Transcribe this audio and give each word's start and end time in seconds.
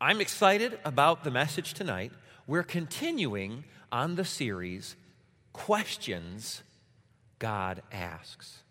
I'm 0.00 0.20
excited 0.20 0.78
about 0.84 1.24
the 1.24 1.30
message 1.30 1.72
tonight. 1.72 2.12
We're 2.46 2.62
continuing 2.62 3.64
on 3.90 4.16
the 4.16 4.26
series 4.26 4.94
Questions 5.54 6.62
God 7.38 7.82
Asks. 7.90 8.62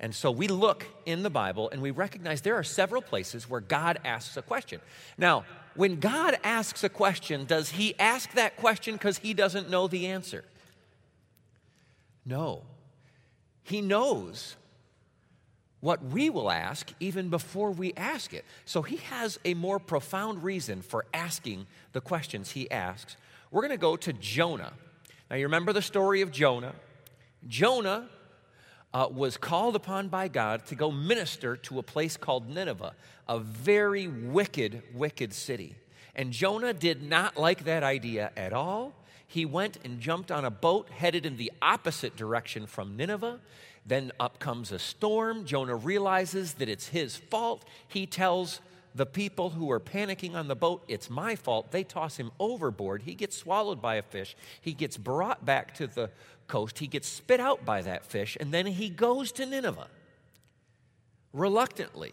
And 0.00 0.14
so 0.14 0.30
we 0.30 0.48
look 0.48 0.86
in 1.04 1.22
the 1.22 1.28
Bible 1.28 1.68
and 1.68 1.82
we 1.82 1.90
recognize 1.90 2.40
there 2.40 2.54
are 2.54 2.64
several 2.64 3.02
places 3.02 3.48
where 3.48 3.60
God 3.60 3.98
asks 4.06 4.38
a 4.38 4.42
question. 4.42 4.80
Now, 5.18 5.44
when 5.74 6.00
God 6.00 6.38
asks 6.42 6.82
a 6.82 6.88
question, 6.88 7.44
does 7.44 7.68
he 7.70 7.94
ask 7.98 8.32
that 8.32 8.56
question 8.56 8.94
because 8.94 9.18
he 9.18 9.34
doesn't 9.34 9.68
know 9.68 9.86
the 9.86 10.06
answer? 10.06 10.44
No. 12.24 12.62
He 13.64 13.82
knows 13.82 14.56
what 15.84 16.02
we 16.02 16.30
will 16.30 16.50
ask 16.50 16.94
even 16.98 17.28
before 17.28 17.70
we 17.70 17.92
ask 17.92 18.32
it. 18.32 18.42
So 18.64 18.80
he 18.80 18.96
has 18.96 19.38
a 19.44 19.52
more 19.52 19.78
profound 19.78 20.42
reason 20.42 20.80
for 20.80 21.04
asking 21.12 21.66
the 21.92 22.00
questions 22.00 22.52
he 22.52 22.70
asks. 22.70 23.18
We're 23.50 23.60
going 23.60 23.70
to 23.70 23.76
go 23.76 23.94
to 23.96 24.14
Jonah. 24.14 24.72
Now, 25.28 25.36
you 25.36 25.44
remember 25.44 25.74
the 25.74 25.82
story 25.82 26.22
of 26.22 26.32
Jonah? 26.32 26.74
Jonah 27.46 28.08
uh, 28.94 29.08
was 29.12 29.36
called 29.36 29.76
upon 29.76 30.08
by 30.08 30.28
God 30.28 30.64
to 30.68 30.74
go 30.74 30.90
minister 30.90 31.54
to 31.58 31.78
a 31.78 31.82
place 31.82 32.16
called 32.16 32.48
Nineveh, 32.48 32.94
a 33.28 33.38
very 33.38 34.08
wicked, 34.08 34.82
wicked 34.94 35.34
city. 35.34 35.76
And 36.14 36.32
Jonah 36.32 36.72
did 36.72 37.02
not 37.02 37.36
like 37.36 37.64
that 37.64 37.82
idea 37.82 38.32
at 38.38 38.54
all. 38.54 38.94
He 39.26 39.44
went 39.44 39.76
and 39.84 40.00
jumped 40.00 40.30
on 40.30 40.46
a 40.46 40.50
boat 40.50 40.88
headed 40.88 41.26
in 41.26 41.36
the 41.36 41.52
opposite 41.60 42.16
direction 42.16 42.66
from 42.66 42.96
Nineveh. 42.96 43.38
Then 43.86 44.12
up 44.18 44.38
comes 44.38 44.72
a 44.72 44.78
storm. 44.78 45.44
Jonah 45.44 45.76
realizes 45.76 46.54
that 46.54 46.68
it's 46.68 46.88
his 46.88 47.16
fault. 47.16 47.64
He 47.86 48.06
tells 48.06 48.60
the 48.94 49.06
people 49.06 49.50
who 49.50 49.70
are 49.70 49.80
panicking 49.80 50.34
on 50.34 50.48
the 50.48 50.54
boat, 50.54 50.84
It's 50.88 51.10
my 51.10 51.36
fault. 51.36 51.72
They 51.72 51.82
toss 51.82 52.16
him 52.16 52.30
overboard. 52.38 53.02
He 53.02 53.14
gets 53.14 53.36
swallowed 53.36 53.82
by 53.82 53.96
a 53.96 54.02
fish. 54.02 54.36
He 54.60 54.72
gets 54.72 54.96
brought 54.96 55.44
back 55.44 55.74
to 55.74 55.86
the 55.86 56.10
coast. 56.46 56.78
He 56.78 56.86
gets 56.86 57.08
spit 57.08 57.40
out 57.40 57.64
by 57.64 57.82
that 57.82 58.04
fish. 58.04 58.36
And 58.40 58.52
then 58.52 58.66
he 58.66 58.88
goes 58.88 59.32
to 59.32 59.46
Nineveh 59.46 59.88
reluctantly, 61.34 62.12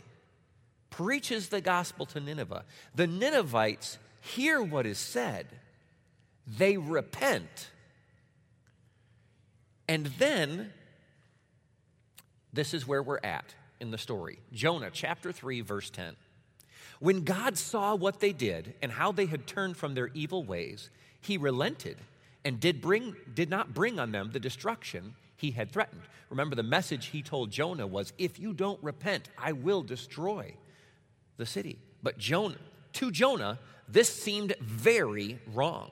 preaches 0.90 1.50
the 1.50 1.62
gospel 1.62 2.06
to 2.08 2.20
Nineveh. 2.20 2.66
The 2.96 3.08
Ninevites 3.08 4.00
hear 4.20 4.62
what 4.62 4.86
is 4.86 4.98
said, 4.98 5.46
they 6.46 6.76
repent. 6.76 7.70
And 9.88 10.08
then 10.18 10.74
this 12.54 12.74
is 12.74 12.88
where 12.88 13.04
we're 13.04 13.20
at 13.24 13.56
in 13.80 13.92
the 13.92 13.98
story 13.98 14.40
Jonah 14.54 14.90
chapter 14.92 15.32
3, 15.32 15.62
verse 15.62 15.90
10. 15.90 16.16
When 17.00 17.24
God 17.24 17.58
saw 17.58 17.96
what 17.96 18.20
they 18.20 18.32
did 18.32 18.76
and 18.82 18.92
how 18.92 19.12
they 19.12 19.26
had 19.26 19.48
turned 19.48 19.76
from 19.76 19.96
their 19.96 20.10
evil 20.14 20.44
ways, 20.44 20.90
he 21.20 21.38
relented 21.38 21.98
and 22.46 22.60
did, 22.60 22.82
bring, 22.82 23.16
did 23.34 23.50
not 23.50 23.74
bring 23.74 24.00
on 24.00 24.12
them 24.12 24.30
the 24.32 24.40
destruction 24.40 25.16
he 25.36 25.52
had 25.52 25.72
threatened. 25.72 26.04
Remember, 26.30 26.56
the 26.56 26.64
message 26.64 27.08
he 27.08 27.24
told 27.24 27.52
Jonah 27.52 27.88
was 27.88 28.14
if 28.18 28.40
you 28.40 28.54
don't 28.54 28.82
repent, 28.84 29.30
I 29.38 29.52
will 29.54 29.82
destroy 29.82 30.54
the 31.38 31.46
city. 31.46 31.80
But 32.04 32.20
Jonah, 32.20 32.56
to 32.94 33.12
Jonah, 33.12 33.58
this 33.88 34.10
seemed 34.10 34.56
very 34.62 35.40
wrong. 35.54 35.92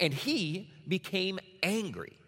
And 0.00 0.12
he 0.12 0.70
became 0.88 1.38
angry. 1.62 2.18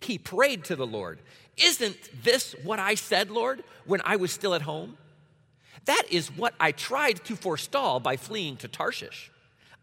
He 0.00 0.18
prayed 0.18 0.64
to 0.64 0.76
the 0.76 0.86
Lord 0.86 1.18
isn't 1.58 1.96
this 2.22 2.54
what 2.62 2.78
I 2.78 2.94
said, 2.94 3.30
Lord, 3.30 3.64
when 3.84 4.00
I 4.04 4.16
was 4.16 4.32
still 4.32 4.54
at 4.54 4.62
home? 4.62 4.96
That 5.84 6.04
is 6.10 6.28
what 6.28 6.54
I 6.60 6.72
tried 6.72 7.24
to 7.24 7.36
forestall 7.36 8.00
by 8.00 8.16
fleeing 8.16 8.56
to 8.58 8.68
Tarshish. 8.68 9.30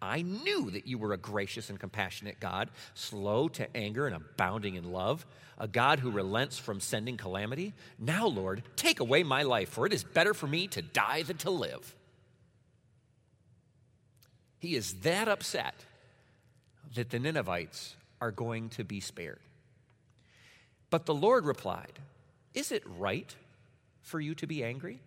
I 0.02 0.22
knew 0.22 0.70
that 0.72 0.88
you 0.88 0.98
were 0.98 1.14
a 1.14 1.18
gracious 1.18 1.70
and 1.70 1.80
compassionate 1.80 2.40
God, 2.40 2.70
slow 2.94 3.48
to 3.50 3.76
anger 3.76 4.06
and 4.06 4.16
abounding 4.16 4.76
in 4.76 4.92
love, 4.92 5.26
a 5.58 5.68
God 5.68 6.00
who 6.00 6.12
relents 6.12 6.58
from 6.58 6.80
sending 6.80 7.18
calamity. 7.18 7.74
Now, 7.98 8.28
Lord, 8.28 8.64
take 8.76 9.00
away 9.00 9.24
my 9.24 9.44
life, 9.44 9.70
for 9.70 9.86
it 9.86 9.94
is 9.94 10.04
better 10.04 10.34
for 10.34 10.48
me 10.48 10.68
to 10.68 10.82
die 10.82 11.24
than 11.24 11.38
to 11.38 11.50
live. 11.50 11.96
He 14.60 14.76
is 14.76 14.96
that 15.02 15.28
upset 15.28 15.86
that 16.94 17.10
the 17.10 17.20
Ninevites 17.20 17.96
are 18.22 18.32
going 18.32 18.70
to 18.70 18.84
be 18.84 19.00
spared. 19.00 19.40
But 20.96 21.06
the 21.06 21.14
Lord 21.14 21.46
replied, 21.46 22.00
Is 22.54 22.72
it 22.72 22.82
right 22.98 23.36
for 24.02 24.18
you 24.18 24.34
to 24.36 24.48
be 24.48 24.64
angry? 24.64 25.02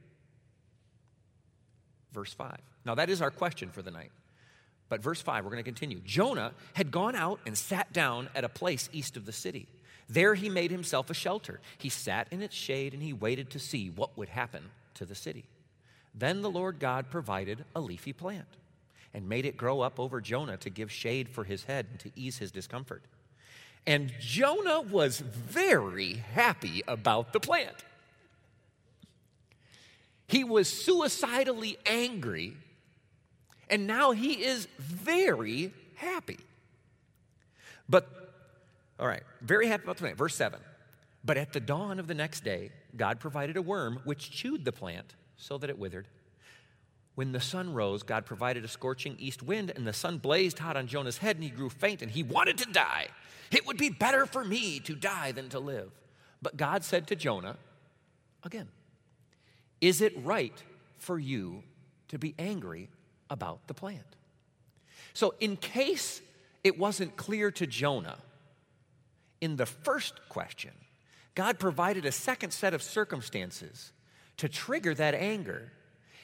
Verse 2.12 2.34
5. 2.34 2.58
Now, 2.84 2.94
that 2.96 3.08
is 3.08 3.22
our 3.22 3.30
question 3.30 3.70
for 3.70 3.80
the 3.80 3.90
night. 3.90 4.10
But 4.90 5.02
verse 5.02 5.22
5, 5.22 5.44
we're 5.44 5.50
going 5.50 5.64
to 5.64 5.70
continue. 5.70 6.00
Jonah 6.04 6.52
had 6.74 6.90
gone 6.90 7.16
out 7.16 7.40
and 7.46 7.56
sat 7.56 7.90
down 7.90 8.28
at 8.34 8.44
a 8.44 8.50
place 8.50 8.90
east 8.92 9.16
of 9.16 9.24
the 9.24 9.32
city. 9.32 9.66
There 10.10 10.34
he 10.34 10.50
made 10.50 10.70
himself 10.70 11.08
a 11.08 11.14
shelter. 11.14 11.58
He 11.78 11.88
sat 11.88 12.28
in 12.30 12.42
its 12.42 12.54
shade 12.54 12.92
and 12.92 13.02
he 13.02 13.14
waited 13.14 13.48
to 13.52 13.58
see 13.58 13.88
what 13.88 14.14
would 14.18 14.28
happen 14.28 14.64
to 14.92 15.06
the 15.06 15.14
city. 15.14 15.46
Then 16.14 16.42
the 16.42 16.50
Lord 16.50 16.80
God 16.80 17.08
provided 17.08 17.64
a 17.74 17.80
leafy 17.80 18.12
plant 18.12 18.58
and 19.14 19.26
made 19.26 19.46
it 19.46 19.56
grow 19.56 19.80
up 19.80 19.98
over 19.98 20.20
Jonah 20.20 20.58
to 20.58 20.68
give 20.68 20.92
shade 20.92 21.30
for 21.30 21.44
his 21.44 21.64
head 21.64 21.86
and 21.90 21.98
to 22.00 22.10
ease 22.14 22.36
his 22.36 22.50
discomfort. 22.52 23.04
And 23.88 24.12
Jonah 24.20 24.82
was 24.82 25.18
very 25.18 26.22
happy 26.34 26.82
about 26.86 27.32
the 27.32 27.40
plant. 27.40 27.74
He 30.26 30.44
was 30.44 30.68
suicidally 30.68 31.78
angry, 31.86 32.52
and 33.70 33.86
now 33.86 34.10
he 34.10 34.44
is 34.44 34.68
very 34.76 35.72
happy. 35.94 36.36
But, 37.88 38.06
all 39.00 39.08
right, 39.08 39.22
very 39.40 39.68
happy 39.68 39.84
about 39.84 39.96
the 39.96 40.02
plant. 40.02 40.18
Verse 40.18 40.34
7. 40.34 40.60
But 41.24 41.38
at 41.38 41.54
the 41.54 41.60
dawn 41.60 41.98
of 41.98 42.08
the 42.08 42.14
next 42.14 42.44
day, 42.44 42.72
God 42.94 43.20
provided 43.20 43.56
a 43.56 43.62
worm 43.62 44.00
which 44.04 44.30
chewed 44.30 44.66
the 44.66 44.72
plant 44.72 45.14
so 45.38 45.56
that 45.56 45.70
it 45.70 45.78
withered. 45.78 46.08
When 47.18 47.32
the 47.32 47.40
sun 47.40 47.74
rose, 47.74 48.04
God 48.04 48.26
provided 48.26 48.64
a 48.64 48.68
scorching 48.68 49.16
east 49.18 49.42
wind, 49.42 49.72
and 49.74 49.84
the 49.84 49.92
sun 49.92 50.18
blazed 50.18 50.60
hot 50.60 50.76
on 50.76 50.86
Jonah's 50.86 51.18
head, 51.18 51.34
and 51.34 51.42
he 51.42 51.50
grew 51.50 51.68
faint, 51.68 52.00
and 52.00 52.08
he 52.08 52.22
wanted 52.22 52.58
to 52.58 52.70
die. 52.70 53.08
It 53.50 53.66
would 53.66 53.76
be 53.76 53.90
better 53.90 54.24
for 54.24 54.44
me 54.44 54.78
to 54.78 54.94
die 54.94 55.32
than 55.32 55.48
to 55.48 55.58
live. 55.58 55.90
But 56.40 56.56
God 56.56 56.84
said 56.84 57.08
to 57.08 57.16
Jonah, 57.16 57.56
again, 58.44 58.68
Is 59.80 60.00
it 60.00 60.12
right 60.24 60.62
for 60.98 61.18
you 61.18 61.64
to 62.06 62.20
be 62.20 62.36
angry 62.38 62.88
about 63.28 63.66
the 63.66 63.74
plant? 63.74 64.14
So, 65.12 65.34
in 65.40 65.56
case 65.56 66.22
it 66.62 66.78
wasn't 66.78 67.16
clear 67.16 67.50
to 67.50 67.66
Jonah, 67.66 68.18
in 69.40 69.56
the 69.56 69.66
first 69.66 70.20
question, 70.28 70.70
God 71.34 71.58
provided 71.58 72.06
a 72.06 72.12
second 72.12 72.52
set 72.52 72.74
of 72.74 72.80
circumstances 72.80 73.90
to 74.36 74.48
trigger 74.48 74.94
that 74.94 75.16
anger 75.16 75.72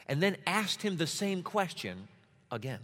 and 0.07 0.23
then 0.23 0.37
asked 0.47 0.83
him 0.83 0.97
the 0.97 1.07
same 1.07 1.43
question 1.43 2.09
again. 2.51 2.81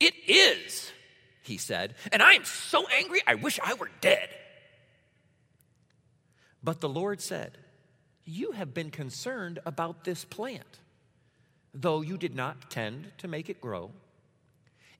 It 0.00 0.14
is 0.26 0.92
he 1.42 1.56
said, 1.58 1.94
and 2.12 2.22
I 2.22 2.34
am 2.34 2.44
so 2.44 2.86
angry, 2.88 3.20
I 3.26 3.34
wish 3.34 3.58
I 3.62 3.74
were 3.74 3.90
dead. 4.00 4.28
But 6.62 6.80
the 6.80 6.88
Lord 6.88 7.20
said, 7.20 7.58
You 8.24 8.52
have 8.52 8.72
been 8.72 8.90
concerned 8.90 9.58
about 9.66 10.04
this 10.04 10.24
plant, 10.24 10.78
though 11.74 12.00
you 12.00 12.16
did 12.16 12.34
not 12.34 12.70
tend 12.70 13.10
to 13.18 13.28
make 13.28 13.50
it 13.50 13.60
grow. 13.60 13.90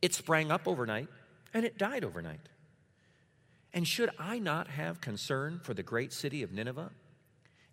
It 0.00 0.14
sprang 0.14 0.50
up 0.50 0.66
overnight, 0.66 1.08
and 1.54 1.64
it 1.64 1.78
died 1.78 2.04
overnight. 2.04 2.48
And 3.72 3.86
should 3.86 4.10
I 4.18 4.40
not 4.40 4.68
have 4.68 5.00
concern 5.00 5.60
for 5.62 5.74
the 5.74 5.84
great 5.84 6.12
city 6.12 6.42
of 6.42 6.52
Nineveh, 6.52 6.90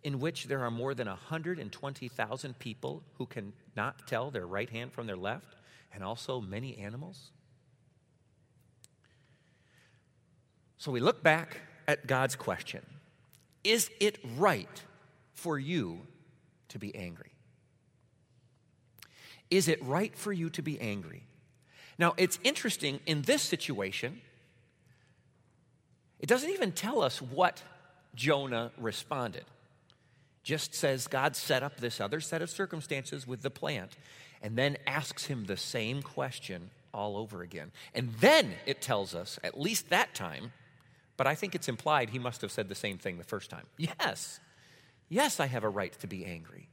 in 0.03 0.19
which 0.19 0.45
there 0.45 0.59
are 0.61 0.71
more 0.71 0.93
than 0.93 1.07
120,000 1.07 2.59
people 2.59 3.03
who 3.17 3.25
cannot 3.25 4.07
tell 4.07 4.31
their 4.31 4.47
right 4.47 4.69
hand 4.69 4.93
from 4.93 5.07
their 5.07 5.17
left, 5.17 5.55
and 5.93 6.03
also 6.03 6.39
many 6.39 6.77
animals? 6.77 7.31
So 10.77 10.91
we 10.91 11.01
look 11.01 11.21
back 11.21 11.61
at 11.87 12.07
God's 12.07 12.35
question 12.35 12.85
Is 13.63 13.89
it 13.99 14.17
right 14.37 14.83
for 15.33 15.59
you 15.59 16.01
to 16.69 16.79
be 16.79 16.95
angry? 16.95 17.31
Is 19.49 19.67
it 19.67 19.83
right 19.83 20.15
for 20.15 20.31
you 20.31 20.49
to 20.51 20.61
be 20.61 20.79
angry? 20.79 21.23
Now, 21.97 22.13
it's 22.17 22.39
interesting 22.43 23.01
in 23.05 23.23
this 23.23 23.41
situation, 23.41 24.21
it 26.19 26.27
doesn't 26.27 26.49
even 26.49 26.71
tell 26.71 27.01
us 27.01 27.21
what 27.21 27.61
Jonah 28.15 28.71
responded. 28.77 29.43
Just 30.49 30.73
says 30.73 31.05
God 31.05 31.35
set 31.35 31.61
up 31.61 31.77
this 31.77 32.01
other 32.01 32.19
set 32.19 32.41
of 32.41 32.49
circumstances 32.49 33.27
with 33.27 33.43
the 33.43 33.51
plant 33.51 33.95
and 34.41 34.55
then 34.57 34.77
asks 34.87 35.25
him 35.25 35.45
the 35.45 35.55
same 35.55 36.01
question 36.01 36.71
all 36.91 37.17
over 37.17 37.43
again. 37.43 37.71
And 37.93 38.15
then 38.15 38.55
it 38.65 38.81
tells 38.81 39.13
us, 39.13 39.37
at 39.43 39.59
least 39.59 39.91
that 39.91 40.15
time, 40.15 40.51
but 41.17 41.27
I 41.27 41.35
think 41.35 41.53
it's 41.53 41.67
implied 41.67 42.09
he 42.09 42.17
must 42.17 42.41
have 42.41 42.51
said 42.51 42.67
the 42.67 42.73
same 42.73 42.97
thing 42.97 43.19
the 43.19 43.23
first 43.23 43.51
time. 43.51 43.67
Yes, 43.77 44.39
yes, 45.07 45.39
I 45.39 45.45
have 45.45 45.63
a 45.63 45.69
right 45.69 45.93
to 45.99 46.07
be 46.07 46.25
angry. 46.25 46.67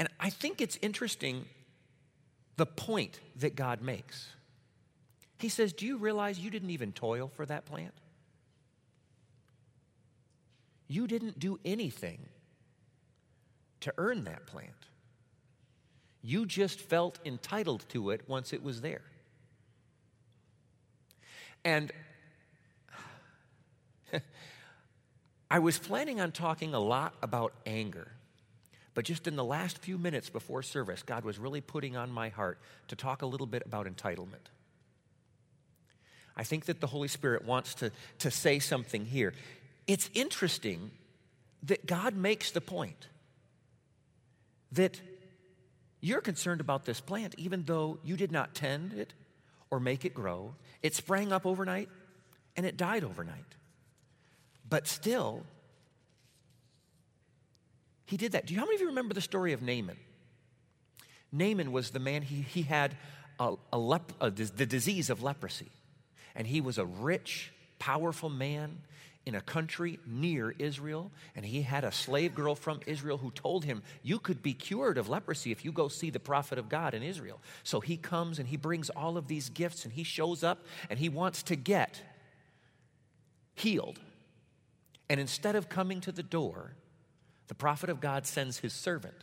And 0.00 0.08
I 0.18 0.30
think 0.30 0.60
it's 0.60 0.80
interesting 0.82 1.44
the 2.56 2.66
point 2.66 3.20
that 3.36 3.54
God 3.54 3.82
makes. 3.82 4.30
He 5.38 5.48
says, 5.48 5.72
Do 5.72 5.86
you 5.86 5.96
realize 5.96 6.40
you 6.40 6.50
didn't 6.50 6.70
even 6.70 6.90
toil 6.90 7.28
for 7.28 7.46
that 7.46 7.66
plant? 7.66 7.94
You 10.90 11.06
didn't 11.06 11.38
do 11.38 11.60
anything 11.64 12.18
to 13.78 13.94
earn 13.96 14.24
that 14.24 14.44
plant. 14.46 14.88
You 16.20 16.46
just 16.46 16.80
felt 16.80 17.20
entitled 17.24 17.84
to 17.90 18.10
it 18.10 18.22
once 18.26 18.52
it 18.52 18.60
was 18.60 18.80
there. 18.80 19.02
And 21.64 21.92
I 25.50 25.60
was 25.60 25.78
planning 25.78 26.20
on 26.20 26.32
talking 26.32 26.74
a 26.74 26.80
lot 26.80 27.14
about 27.22 27.52
anger, 27.66 28.10
but 28.92 29.04
just 29.04 29.28
in 29.28 29.36
the 29.36 29.44
last 29.44 29.78
few 29.78 29.96
minutes 29.96 30.28
before 30.28 30.64
service, 30.64 31.04
God 31.04 31.24
was 31.24 31.38
really 31.38 31.60
putting 31.60 31.96
on 31.96 32.10
my 32.10 32.30
heart 32.30 32.58
to 32.88 32.96
talk 32.96 33.22
a 33.22 33.26
little 33.26 33.46
bit 33.46 33.62
about 33.64 33.86
entitlement. 33.86 34.50
I 36.36 36.42
think 36.42 36.64
that 36.64 36.80
the 36.80 36.88
Holy 36.88 37.06
Spirit 37.06 37.44
wants 37.44 37.74
to, 37.76 37.92
to 38.18 38.30
say 38.32 38.58
something 38.58 39.04
here. 39.04 39.34
It's 39.86 40.10
interesting 40.14 40.90
that 41.64 41.86
God 41.86 42.14
makes 42.14 42.50
the 42.50 42.60
point 42.60 43.08
that 44.72 45.00
you're 46.00 46.20
concerned 46.20 46.60
about 46.60 46.84
this 46.84 47.00
plant, 47.00 47.34
even 47.36 47.64
though 47.64 47.98
you 48.04 48.16
did 48.16 48.32
not 48.32 48.54
tend 48.54 48.92
it 48.92 49.12
or 49.70 49.80
make 49.80 50.04
it 50.04 50.14
grow. 50.14 50.54
It 50.82 50.94
sprang 50.94 51.32
up 51.32 51.44
overnight 51.44 51.88
and 52.56 52.64
it 52.64 52.76
died 52.76 53.04
overnight. 53.04 53.44
But 54.68 54.86
still, 54.86 55.44
he 58.06 58.16
did 58.16 58.32
that. 58.32 58.46
Do 58.46 58.54
you, 58.54 58.60
how 58.60 58.66
many 58.66 58.76
of 58.76 58.80
you 58.80 58.88
remember 58.88 59.14
the 59.14 59.20
story 59.20 59.52
of 59.52 59.62
Naaman? 59.62 59.96
Naaman 61.32 61.72
was 61.72 61.90
the 61.90 62.00
man, 62.00 62.22
he, 62.22 62.42
he 62.42 62.62
had 62.62 62.96
a, 63.38 63.54
a 63.72 63.78
lep, 63.78 64.12
a, 64.20 64.30
the 64.30 64.66
disease 64.66 65.10
of 65.10 65.22
leprosy. 65.22 65.70
And 66.34 66.46
he 66.46 66.60
was 66.60 66.78
a 66.78 66.84
rich, 66.84 67.52
powerful 67.78 68.30
man 68.30 68.78
in 69.30 69.36
a 69.36 69.40
country 69.40 70.00
near 70.04 70.56
Israel, 70.58 71.12
and 71.36 71.46
he 71.46 71.62
had 71.62 71.84
a 71.84 71.92
slave 71.92 72.34
girl 72.34 72.56
from 72.56 72.80
Israel 72.84 73.16
who 73.16 73.30
told 73.30 73.64
him, 73.64 73.80
You 74.02 74.18
could 74.18 74.42
be 74.42 74.54
cured 74.54 74.98
of 74.98 75.08
leprosy 75.08 75.52
if 75.52 75.64
you 75.64 75.70
go 75.70 75.86
see 75.86 76.10
the 76.10 76.18
prophet 76.18 76.58
of 76.58 76.68
God 76.68 76.94
in 76.94 77.04
Israel. 77.04 77.40
So 77.62 77.78
he 77.78 77.96
comes 77.96 78.40
and 78.40 78.48
he 78.48 78.56
brings 78.56 78.90
all 78.90 79.16
of 79.16 79.28
these 79.28 79.48
gifts, 79.48 79.84
and 79.84 79.94
he 79.94 80.02
shows 80.02 80.42
up 80.42 80.66
and 80.90 80.98
he 80.98 81.08
wants 81.08 81.44
to 81.44 81.54
get 81.54 82.02
healed. 83.54 84.00
And 85.08 85.20
instead 85.20 85.54
of 85.54 85.68
coming 85.68 86.00
to 86.00 86.10
the 86.10 86.24
door, 86.24 86.74
the 87.46 87.54
prophet 87.54 87.88
of 87.88 88.00
God 88.00 88.26
sends 88.26 88.58
his 88.58 88.72
servant 88.72 89.22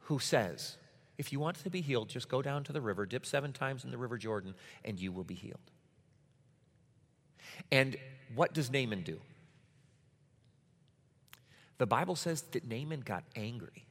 who 0.00 0.18
says, 0.18 0.76
If 1.16 1.32
you 1.32 1.40
want 1.40 1.56
to 1.56 1.70
be 1.70 1.80
healed, 1.80 2.10
just 2.10 2.28
go 2.28 2.42
down 2.42 2.64
to 2.64 2.72
the 2.74 2.82
river, 2.82 3.06
dip 3.06 3.24
seven 3.24 3.54
times 3.54 3.82
in 3.82 3.92
the 3.92 3.98
river 3.98 4.18
Jordan, 4.18 4.54
and 4.84 5.00
you 5.00 5.10
will 5.10 5.24
be 5.24 5.34
healed. 5.34 5.70
And 7.72 7.96
what 8.34 8.52
does 8.52 8.70
Naaman 8.70 9.02
do? 9.02 9.20
The 11.78 11.86
Bible 11.86 12.16
says 12.16 12.42
that 12.52 12.68
Naaman 12.68 13.00
got 13.00 13.24
angry. 13.34 13.86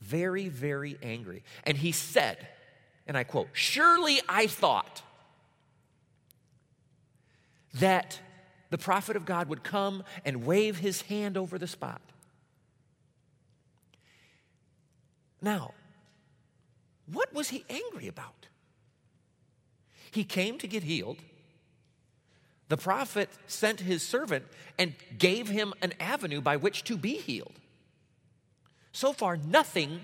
Very, 0.00 0.48
very 0.48 0.98
angry. 1.02 1.44
And 1.64 1.76
he 1.78 1.92
said, 1.92 2.46
and 3.06 3.16
I 3.16 3.24
quote, 3.24 3.48
Surely 3.52 4.20
I 4.28 4.46
thought 4.46 5.02
that 7.74 8.20
the 8.70 8.78
prophet 8.78 9.16
of 9.16 9.24
God 9.24 9.48
would 9.48 9.62
come 9.62 10.02
and 10.24 10.44
wave 10.44 10.78
his 10.78 11.02
hand 11.02 11.36
over 11.36 11.58
the 11.58 11.66
spot. 11.66 12.00
Now, 15.40 15.74
what 17.10 17.34
was 17.34 17.48
he 17.48 17.64
angry 17.68 18.08
about? 18.08 18.46
He 20.10 20.24
came 20.24 20.58
to 20.58 20.66
get 20.66 20.82
healed. 20.82 21.18
The 22.72 22.78
prophet 22.78 23.28
sent 23.48 23.80
his 23.80 24.02
servant 24.02 24.46
and 24.78 24.94
gave 25.18 25.46
him 25.50 25.74
an 25.82 25.92
avenue 26.00 26.40
by 26.40 26.56
which 26.56 26.84
to 26.84 26.96
be 26.96 27.16
healed. 27.16 27.52
So 28.92 29.12
far, 29.12 29.36
nothing 29.36 30.00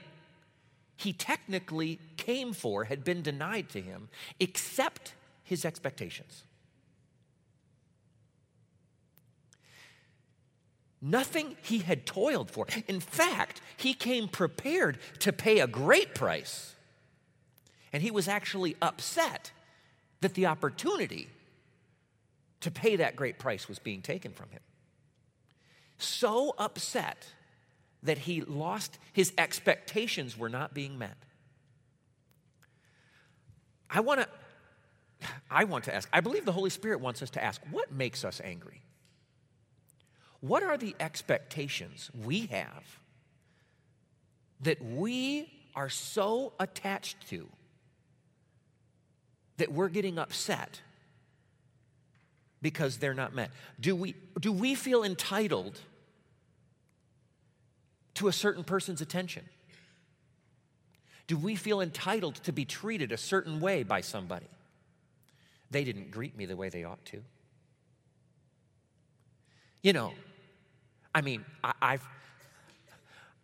he 0.95 1.15
technically 1.15 1.99
came 2.19 2.53
for 2.53 2.85
had 2.85 3.05
been 3.05 3.23
denied 3.23 3.71
to 3.71 3.81
him 3.81 4.11
except 4.39 5.15
his 5.45 5.65
expectations. 5.65 6.43
Nothing 11.01 11.57
he 11.63 11.79
had 11.79 12.05
toiled 12.05 12.51
for. 12.51 12.67
In 12.87 13.01
fact, 13.01 13.63
he 13.79 13.95
came 13.95 14.29
prepared 14.29 14.99
to 15.21 15.33
pay 15.33 15.61
a 15.61 15.67
great 15.67 16.15
price. 16.15 16.75
And 17.95 18.03
he 18.03 18.11
was 18.11 18.29
actually 18.29 18.77
upset 18.83 19.53
that 20.21 20.35
the 20.35 20.45
opportunity 20.45 21.31
to 22.61 22.71
pay 22.71 22.97
that 22.97 23.17
great 23.17 23.39
price 23.39 23.69
was 23.69 23.79
being 23.79 24.03
taken 24.03 24.33
from 24.33 24.51
him. 24.51 24.61
So 25.99 26.55
upset 26.59 27.27
that 28.03 28.19
he 28.19 28.43
lost 28.43 28.99
his 29.13 29.33
expectations 29.37 30.39
were 30.39 30.49
not 30.49 30.75
being 30.75 30.99
met. 30.99 31.17
I 33.91 34.01
want 34.01 34.21
to 34.21 34.29
I 35.51 35.65
want 35.65 35.85
to 35.85 35.95
ask. 35.95 36.09
I 36.13 36.21
believe 36.21 36.45
the 36.45 36.53
Holy 36.53 36.71
Spirit 36.71 37.01
wants 37.01 37.23
us 37.23 37.31
to 37.31 37.43
ask, 37.43 37.61
what 37.71 37.91
makes 37.93 38.25
us 38.25 38.41
angry? 38.45 38.83
What 40.41 40.63
are 40.63 40.77
the 40.77 40.95
expectations 41.01 42.11
we 42.25 42.47
have 42.47 42.85
that 44.61 44.85
we 44.85 45.51
are 45.75 45.89
so 45.89 46.53
attached 46.61 47.29
to 47.31 47.49
that 49.57 49.73
we're 49.73 49.89
getting 49.89 50.19
upset 50.19 50.81
because 52.63 52.99
they're 52.99 53.15
not 53.15 53.35
met? 53.35 53.51
Do 53.81 53.95
we, 53.95 54.15
do 54.41 54.53
we 54.53 54.75
feel 54.75 55.05
entitled 55.05 55.79
to 58.15 58.29
a 58.29 58.33
certain 58.33 58.65
person's 58.65 59.01
attention? 59.01 59.45
Do 61.27 61.37
we 61.37 61.57
feel 61.57 61.81
entitled 61.81 62.37
to 62.37 62.53
be 62.53 62.65
treated 62.65 63.13
a 63.13 63.17
certain 63.17 63.61
way 63.61 63.83
by 63.83 64.01
somebody? 64.01 64.49
They 65.71 65.85
didn't 65.85 66.11
greet 66.11 66.37
me 66.37 66.47
the 66.47 66.57
way 66.57 66.71
they 66.71 66.85
ought 66.85 67.05
to. 67.07 67.23
You 69.83 69.93
know, 69.93 70.13
I 71.15 71.21
mean, 71.21 71.45
I, 71.63 71.75
have 71.93 72.03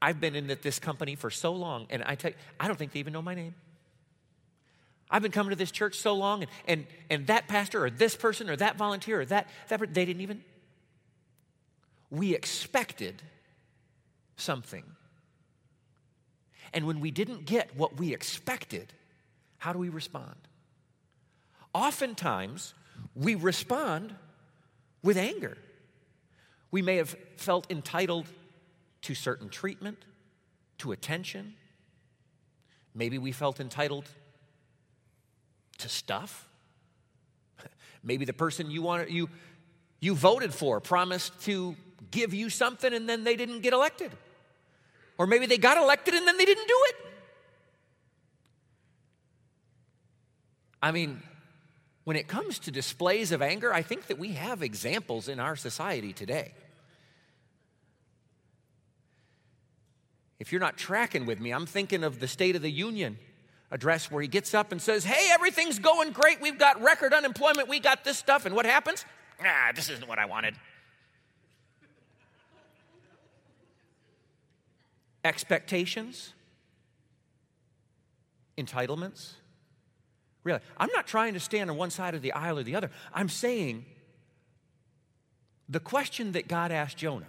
I've 0.03 0.21
been 0.21 0.35
in 0.35 0.47
this 0.63 0.79
company 0.79 1.15
for 1.15 1.31
so 1.31 1.53
long, 1.53 1.87
and 1.91 2.03
I 2.05 2.15
tell 2.15 2.31
you, 2.31 2.37
I 2.59 2.67
don't 2.67 2.77
think 2.77 2.93
they 2.93 3.01
even 3.01 3.13
know 3.13 3.23
my 3.23 3.35
name. 3.35 3.55
I've 5.11 5.23
been 5.23 5.33
coming 5.33 5.51
to 5.51 5.57
this 5.57 5.71
church 5.71 5.99
so 5.99 6.15
long, 6.15 6.43
and, 6.43 6.51
and, 6.67 6.87
and 7.11 7.27
that 7.27 7.47
pastor 7.47 7.85
or 7.85 7.91
this 7.91 8.17
person 8.17 8.49
or 8.51 8.57
that 8.57 8.77
volunteer 8.77 9.21
or 9.21 9.25
that, 9.27 9.49
that 9.69 9.81
they 9.95 10.05
didn't 10.05 10.23
even. 10.23 10.43
We 12.11 12.35
expected 12.35 13.23
something. 14.37 14.85
And 16.73 16.87
when 16.87 17.01
we 17.01 17.11
didn't 17.11 17.45
get 17.45 17.77
what 17.77 17.97
we 17.99 18.13
expected, 18.13 18.93
how 19.59 19.73
do 19.73 19.79
we 19.79 19.89
respond? 19.89 20.37
Oftentimes, 21.73 22.75
we 23.15 23.35
respond 23.35 24.15
with 25.03 25.17
anger. 25.17 25.57
We 26.71 26.83
may 26.83 26.97
have 26.97 27.15
felt 27.37 27.71
entitled 27.71 28.27
to 29.03 29.15
certain 29.15 29.49
treatment, 29.49 29.99
to 30.79 30.93
attention. 30.93 31.55
Maybe 32.95 33.19
we 33.19 33.33
felt 33.33 33.61
entitled 33.61 34.09
to 35.79 35.89
stuff. 35.89 36.49
Maybe 38.03 38.25
the 38.25 38.33
person 38.33 38.71
you 38.71 38.83
wanted 38.83 39.11
you 39.11 39.29
you 40.01 40.15
voted 40.15 40.53
for 40.53 40.81
promised 40.81 41.41
to 41.45 41.77
give 42.11 42.35
you 42.35 42.51
something 42.51 42.93
and 42.93 43.09
then 43.09 43.25
they 43.25 43.37
didn't 43.37 43.61
get 43.61 43.73
elected. 43.73 44.13
Or 45.17 45.27
maybe 45.27 45.47
they 45.47 45.59
got 45.59 45.77
elected 45.79 46.15
and 46.15 46.27
then 46.27 46.37
they 46.37 46.45
didn't 46.45 46.67
do 46.67 46.79
it. 46.89 46.97
I 50.83 50.93
mean, 50.93 51.23
when 52.05 52.17
it 52.17 52.29
comes 52.29 52.59
to 52.61 52.71
displays 52.71 53.33
of 53.33 53.41
anger, 53.41 53.73
I 53.73 53.81
think 53.81 54.09
that 54.09 54.19
we 54.19 54.33
have 54.33 54.63
examples 54.63 55.29
in 55.29 55.41
our 55.41 55.57
society 55.57 56.13
today. 56.13 56.53
If 60.39 60.53
you're 60.53 60.61
not 60.61 60.77
tracking 60.77 61.25
with 61.25 61.41
me, 61.41 61.53
I'm 61.53 61.65
thinking 61.65 62.05
of 62.05 62.21
the 62.21 62.29
State 62.29 62.57
of 62.57 62.61
the 62.61 62.71
Union 62.71 63.19
address 63.71 64.11
where 64.11 64.23
he 64.23 64.29
gets 64.29 64.55
up 64.55 64.73
and 64.73 64.81
says, 64.81 65.05
Hey, 65.05 65.31
everything's 65.33 65.79
going 65.79 66.13
great. 66.13 66.41
We've 66.41 66.59
got 66.59 66.81
record 66.83 67.13
unemployment. 67.13 67.69
We 67.69 67.81
got 67.81 68.05
this 68.05 68.19
stuff. 68.19 68.47
And 68.47 68.55
what 68.55 68.67
happens? 68.67 69.05
Ah, 69.45 69.73
this 69.75 69.91
isn't 69.91 70.09
what 70.09 70.19
I 70.19 70.27
wanted. 70.27 70.55
Expectations, 75.25 76.35
entitlements. 78.59 79.33
Really, 80.45 80.61
I'm 80.77 80.91
not 80.93 81.07
trying 81.07 81.33
to 81.33 81.41
stand 81.41 81.71
on 81.71 81.79
one 81.79 81.91
side 81.91 82.15
of 82.15 82.21
the 82.21 82.33
aisle 82.33 82.59
or 82.59 82.63
the 82.63 82.77
other. 82.77 82.91
I'm 83.15 83.31
saying 83.31 83.87
the 85.69 85.81
question 85.81 86.33
that 86.33 86.47
God 86.47 86.71
asked 86.71 86.99
Jonah 86.99 87.27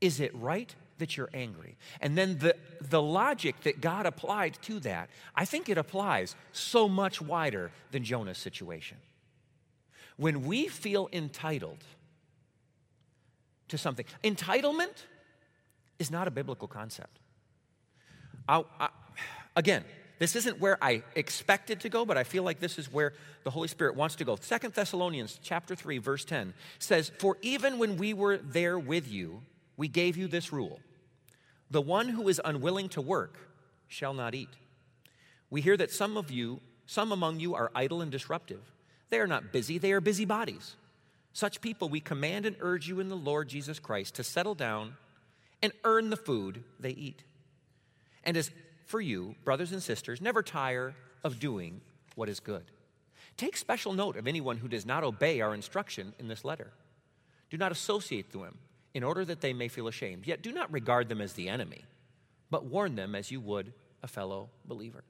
is 0.00 0.18
it 0.18 0.34
right 0.34 0.74
that 0.98 1.16
you're 1.16 1.30
angry. 1.32 1.76
And 2.00 2.16
then 2.16 2.38
the, 2.38 2.56
the 2.80 3.02
logic 3.02 3.60
that 3.62 3.80
God 3.80 4.06
applied 4.06 4.58
to 4.62 4.80
that, 4.80 5.10
I 5.34 5.44
think 5.44 5.68
it 5.68 5.78
applies 5.78 6.36
so 6.52 6.88
much 6.88 7.20
wider 7.20 7.70
than 7.90 8.04
Jonah's 8.04 8.38
situation. 8.38 8.98
When 10.16 10.46
we 10.46 10.68
feel 10.68 11.08
entitled 11.12 11.82
to 13.68 13.78
something, 13.78 14.04
entitlement 14.24 15.04
is 15.98 16.10
not 16.10 16.28
a 16.28 16.30
biblical 16.30 16.68
concept. 16.68 17.18
I, 18.48 18.64
I, 18.80 18.88
again, 19.56 19.84
this 20.18 20.34
isn't 20.34 20.58
where 20.58 20.82
I 20.82 21.02
expected 21.14 21.80
to 21.80 21.88
go, 21.88 22.04
but 22.04 22.16
I 22.16 22.24
feel 22.24 22.42
like 22.42 22.58
this 22.58 22.78
is 22.78 22.92
where 22.92 23.12
the 23.44 23.50
Holy 23.50 23.68
Spirit 23.68 23.94
wants 23.94 24.16
to 24.16 24.24
go. 24.24 24.36
Second 24.40 24.74
Thessalonians 24.74 25.38
chapter 25.42 25.76
3 25.76 25.98
verse 25.98 26.24
10 26.24 26.54
says, 26.80 27.12
"For 27.18 27.38
even 27.40 27.78
when 27.78 27.96
we 27.96 28.14
were 28.14 28.36
there 28.36 28.78
with 28.78 29.08
you, 29.08 29.42
we 29.78 29.88
gave 29.88 30.16
you 30.18 30.26
this 30.26 30.52
rule. 30.52 30.80
The 31.70 31.80
one 31.80 32.08
who 32.08 32.28
is 32.28 32.40
unwilling 32.44 32.88
to 32.90 33.00
work 33.00 33.38
shall 33.88 34.14
not 34.14 34.34
eat. 34.34 34.48
We 35.50 35.60
hear 35.60 35.76
that 35.76 35.90
some 35.90 36.16
of 36.16 36.30
you, 36.30 36.60
some 36.86 37.12
among 37.12 37.40
you 37.40 37.54
are 37.54 37.70
idle 37.74 38.00
and 38.00 38.10
disruptive. 38.10 38.60
They 39.10 39.18
are 39.18 39.26
not 39.26 39.52
busy, 39.52 39.78
they 39.78 39.92
are 39.92 40.00
busybodies. 40.00 40.76
Such 41.32 41.60
people 41.60 41.88
we 41.88 42.00
command 42.00 42.46
and 42.46 42.56
urge 42.60 42.88
you 42.88 43.00
in 43.00 43.08
the 43.08 43.16
Lord 43.16 43.48
Jesus 43.48 43.78
Christ 43.78 44.14
to 44.14 44.24
settle 44.24 44.54
down 44.54 44.96
and 45.62 45.72
earn 45.84 46.10
the 46.10 46.16
food 46.16 46.64
they 46.80 46.90
eat. 46.90 47.22
And 48.24 48.36
as 48.36 48.50
for 48.86 49.00
you, 49.00 49.34
brothers 49.44 49.72
and 49.72 49.82
sisters, 49.82 50.20
never 50.20 50.42
tire 50.42 50.94
of 51.22 51.38
doing 51.38 51.80
what 52.14 52.28
is 52.28 52.40
good. 52.40 52.64
Take 53.36 53.56
special 53.56 53.92
note 53.92 54.16
of 54.16 54.26
anyone 54.26 54.56
who 54.56 54.68
does 54.68 54.84
not 54.84 55.04
obey 55.04 55.40
our 55.40 55.54
instruction 55.54 56.14
in 56.18 56.28
this 56.28 56.44
letter. 56.44 56.72
Do 57.50 57.56
not 57.56 57.72
associate 57.72 58.26
with 58.32 58.42
them 58.42 58.58
in 58.98 59.04
order 59.04 59.24
that 59.24 59.40
they 59.40 59.52
may 59.52 59.68
feel 59.68 59.86
ashamed. 59.86 60.26
Yet 60.26 60.42
do 60.42 60.50
not 60.50 60.72
regard 60.72 61.08
them 61.08 61.20
as 61.20 61.34
the 61.34 61.48
enemy, 61.48 61.84
but 62.50 62.64
warn 62.64 62.96
them 62.96 63.14
as 63.14 63.30
you 63.30 63.40
would 63.40 63.72
a 64.02 64.08
fellow 64.08 64.50
believer. 64.64 65.04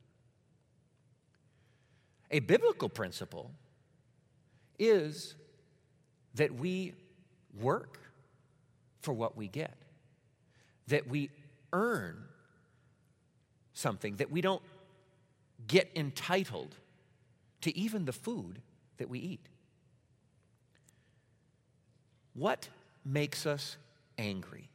A 2.30 2.40
biblical 2.40 2.90
principle 2.90 3.50
is 4.78 5.36
that 6.34 6.54
we 6.54 6.92
work 7.58 7.98
for 9.00 9.14
what 9.14 9.38
we 9.38 9.48
get, 9.48 9.78
that 10.88 11.08
we 11.08 11.30
earn 11.72 12.24
something, 13.72 14.16
that 14.16 14.30
we 14.30 14.42
don't 14.42 14.60
get 15.66 15.90
entitled 15.96 16.74
to 17.62 17.74
even 17.74 18.04
the 18.04 18.12
food 18.12 18.60
that 18.98 19.08
we 19.08 19.18
eat. 19.18 19.48
What 22.34 22.68
makes 23.04 23.46
us 23.46 23.76
angry? 24.16 24.68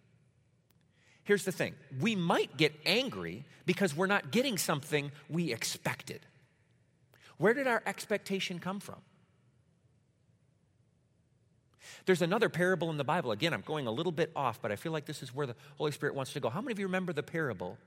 Here's 1.24 1.46
the 1.46 1.52
thing 1.52 1.76
we 2.00 2.16
might 2.16 2.58
get 2.58 2.74
angry 2.86 3.46
because 3.66 3.96
we're 3.96 4.08
not 4.08 4.32
getting 4.32 4.58
something 4.58 5.12
we 5.30 5.54
expected. 5.54 6.22
Where 7.38 7.54
did 7.54 7.68
our 7.68 7.82
expectation 7.86 8.60
come 8.60 8.80
from? 8.80 9.02
There's 12.06 12.22
another 12.22 12.50
parable 12.50 12.90
in 12.90 12.98
the 12.98 13.04
Bible. 13.04 13.32
Again, 13.32 13.54
I'm 13.54 13.62
going 13.62 13.88
a 13.88 13.92
little 13.92 14.12
bit 14.12 14.32
off, 14.36 14.62
but 14.62 14.72
I 14.72 14.76
feel 14.76 14.92
like 14.92 15.06
this 15.06 15.24
is 15.24 15.34
where 15.34 15.48
the 15.48 15.56
Holy 15.78 15.92
Spirit 15.92 16.16
wants 16.16 16.34
to 16.34 16.40
go. 16.40 16.50
How 16.50 16.62
many 16.62 16.74
of 16.74 16.80
you 16.80 16.86
remember 16.86 17.14
the 17.14 17.24
parable 17.24 17.78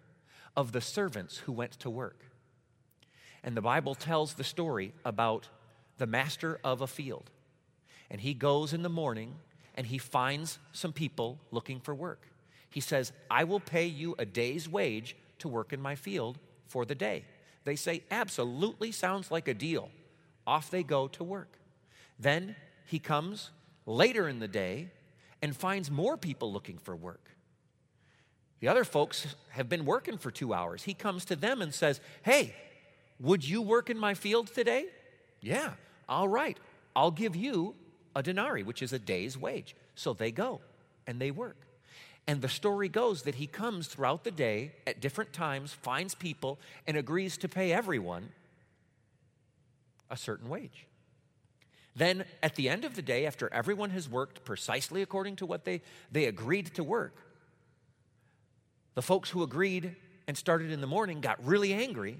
of 0.56 0.72
the 0.72 0.80
servants 0.80 1.38
who 1.38 1.52
went 1.52 1.72
to 1.80 1.90
work? 1.90 2.24
And 3.44 3.56
the 3.56 3.62
Bible 3.62 3.94
tells 3.94 4.34
the 4.34 4.44
story 4.44 4.92
about 5.04 5.48
the 5.98 6.06
master 6.06 6.58
of 6.64 6.80
a 6.80 6.86
field. 6.86 7.30
And 8.10 8.20
he 8.20 8.34
goes 8.34 8.72
in 8.72 8.82
the 8.82 8.88
morning 8.88 9.36
and 9.76 9.86
he 9.86 9.98
finds 9.98 10.58
some 10.72 10.92
people 10.92 11.38
looking 11.50 11.80
for 11.80 11.94
work. 11.94 12.22
He 12.70 12.80
says, 12.80 13.12
I 13.30 13.44
will 13.44 13.60
pay 13.60 13.86
you 13.86 14.14
a 14.18 14.24
day's 14.24 14.68
wage 14.68 15.16
to 15.38 15.48
work 15.48 15.72
in 15.72 15.80
my 15.80 15.94
field 15.94 16.38
for 16.66 16.84
the 16.84 16.94
day. 16.94 17.24
They 17.64 17.76
say, 17.76 18.02
Absolutely 18.10 18.92
sounds 18.92 19.30
like 19.30 19.48
a 19.48 19.54
deal. 19.54 19.90
Off 20.46 20.70
they 20.70 20.82
go 20.82 21.08
to 21.08 21.24
work. 21.24 21.58
Then 22.18 22.56
he 22.84 22.98
comes 22.98 23.50
later 23.84 24.28
in 24.28 24.38
the 24.38 24.48
day 24.48 24.90
and 25.42 25.54
finds 25.54 25.90
more 25.90 26.16
people 26.16 26.52
looking 26.52 26.78
for 26.78 26.94
work. 26.94 27.30
The 28.60 28.68
other 28.68 28.84
folks 28.84 29.34
have 29.50 29.68
been 29.68 29.84
working 29.84 30.16
for 30.16 30.30
two 30.30 30.54
hours. 30.54 30.84
He 30.84 30.94
comes 30.94 31.24
to 31.26 31.36
them 31.36 31.60
and 31.60 31.74
says, 31.74 32.00
Hey, 32.22 32.54
would 33.20 33.46
you 33.46 33.62
work 33.62 33.90
in 33.90 33.98
my 33.98 34.14
field 34.14 34.48
today? 34.48 34.86
Yeah, 35.40 35.72
all 36.08 36.28
right. 36.28 36.58
I'll 36.94 37.10
give 37.10 37.36
you 37.36 37.74
a 38.16 38.22
denarii, 38.22 38.64
which 38.64 38.82
is 38.82 38.92
a 38.92 38.98
day's 38.98 39.38
wage. 39.38 39.76
So 39.94 40.14
they 40.14 40.32
go 40.32 40.60
and 41.06 41.20
they 41.20 41.30
work. 41.30 41.58
And 42.26 42.42
the 42.42 42.48
story 42.48 42.88
goes 42.88 43.22
that 43.22 43.36
he 43.36 43.46
comes 43.46 43.86
throughout 43.86 44.24
the 44.24 44.32
day 44.32 44.72
at 44.86 45.00
different 45.00 45.32
times, 45.32 45.72
finds 45.72 46.14
people, 46.14 46.58
and 46.86 46.96
agrees 46.96 47.36
to 47.38 47.48
pay 47.48 47.72
everyone 47.72 48.30
a 50.10 50.16
certain 50.16 50.48
wage. 50.48 50.86
Then, 51.94 52.24
at 52.42 52.56
the 52.56 52.68
end 52.68 52.84
of 52.84 52.94
the 52.94 53.02
day, 53.02 53.26
after 53.26 53.52
everyone 53.52 53.90
has 53.90 54.08
worked 54.08 54.44
precisely 54.44 55.02
according 55.02 55.36
to 55.36 55.46
what 55.46 55.64
they, 55.64 55.82
they 56.10 56.24
agreed 56.24 56.74
to 56.74 56.82
work, 56.82 57.14
the 58.94 59.02
folks 59.02 59.30
who 59.30 59.42
agreed 59.42 59.94
and 60.26 60.36
started 60.36 60.72
in 60.72 60.80
the 60.80 60.86
morning 60.86 61.20
got 61.20 61.44
really 61.44 61.72
angry. 61.72 62.16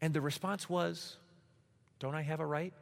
And 0.00 0.12
the 0.12 0.20
response 0.20 0.68
was, 0.68 1.16
Don't 1.98 2.14
I 2.14 2.22
have 2.22 2.40
a 2.40 2.46
right? 2.46 2.72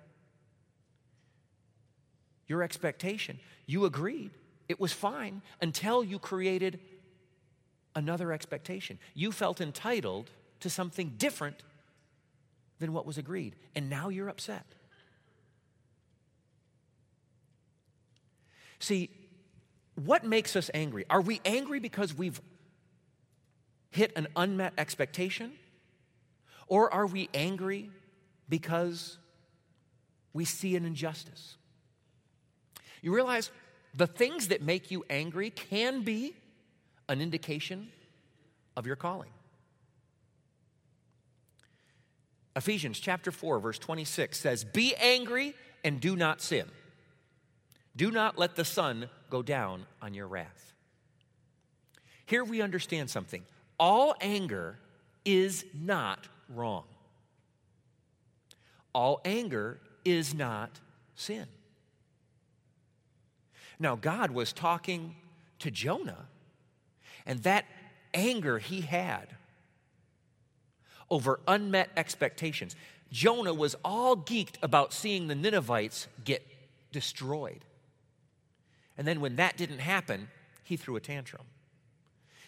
Your 2.47 2.63
expectation, 2.63 3.39
you 3.67 3.85
agreed. 3.85 4.31
It 4.69 4.81
was 4.81 4.93
fine 4.93 5.43
until 5.61 6.05
you 6.05 6.19
created 6.19 6.81
another 7.95 8.33
expectation. 8.33 8.99
You 9.15 9.33
felt 9.33 9.61
entitled 9.61 10.31
to 10.61 10.71
something 10.71 11.15
different 11.17 11.63
than 12.79 12.93
what 12.93 13.07
was 13.07 13.19
agreed. 13.19 13.55
And 13.75 13.89
now 13.89 14.09
you're 14.09 14.29
upset. 14.29 14.67
See, 18.79 19.11
what 19.95 20.25
makes 20.25 20.57
us 20.57 20.71
angry? 20.75 21.05
Are 21.09 21.21
we 21.21 21.41
angry 21.45 21.81
because 21.81 22.13
we've 22.13 22.41
hit 23.91 24.13
an 24.17 24.27
unmet 24.35 24.75
expectation? 24.77 25.53
Or 26.67 26.93
are 26.93 27.07
we 27.07 27.29
angry 27.33 27.91
because 28.49 29.19
we 30.33 30.45
see 30.45 30.77
an 30.77 30.85
injustice? 30.85 31.57
You 33.03 33.15
realize 33.15 33.51
the 33.95 34.07
things 34.07 34.49
that 34.49 34.63
make 34.63 34.91
you 34.91 35.05
angry 35.09 35.51
can 35.51 36.03
be 36.03 36.35
an 37.09 37.21
indication 37.21 37.89
of 38.77 38.87
your 38.87 38.97
calling. 38.97 39.31
Ephesians 42.57 42.99
chapter 42.99 43.31
4, 43.31 43.59
verse 43.59 43.79
26 43.79 44.39
says, 44.39 44.65
Be 44.65 44.95
angry 44.97 45.55
and 45.83 46.01
do 46.01 46.17
not 46.17 46.41
sin. 46.41 46.67
Do 47.97 48.11
not 48.11 48.39
let 48.39 48.57
the 48.57 48.65
sun 48.65 49.09
go 49.31 49.43
down 49.43 49.87
on 50.01 50.15
your 50.15 50.27
wrath. 50.27 50.73
Here 52.27 52.45
we 52.45 52.63
understand 52.63 53.11
something. 53.11 53.45
All 53.79 54.15
anger 54.21 54.79
is 55.25 55.65
not 55.75 56.29
wrong. 56.49 56.85
All 58.95 59.21
anger 59.25 59.81
is 60.05 60.35
not 60.35 60.81
sin. 61.15 61.47
Now, 63.79 63.97
God 63.97 64.31
was 64.31 64.53
talking 64.53 65.17
to 65.59 65.71
Jonah, 65.71 66.27
and 67.27 67.43
that 67.43 67.65
anger 68.13 68.59
he 68.59 68.83
had 68.83 69.29
over 71.11 71.41
unmet 71.47 71.91
expectations. 71.97 72.77
Jonah 73.11 73.55
was 73.55 73.77
all 73.85 74.17
geeked 74.17 74.57
about 74.63 74.93
seeing 74.93 75.29
the 75.29 75.35
Ninevites 75.35 76.09
get 76.25 76.47
destroyed. 76.93 77.65
And 78.97 79.07
then 79.07 79.21
when 79.21 79.37
that 79.37 79.57
didn't 79.57 79.81
happen, 79.81 80.29
he 80.63 80.77
threw 80.77 80.97
a 80.97 81.01
tantrum. 81.01 81.43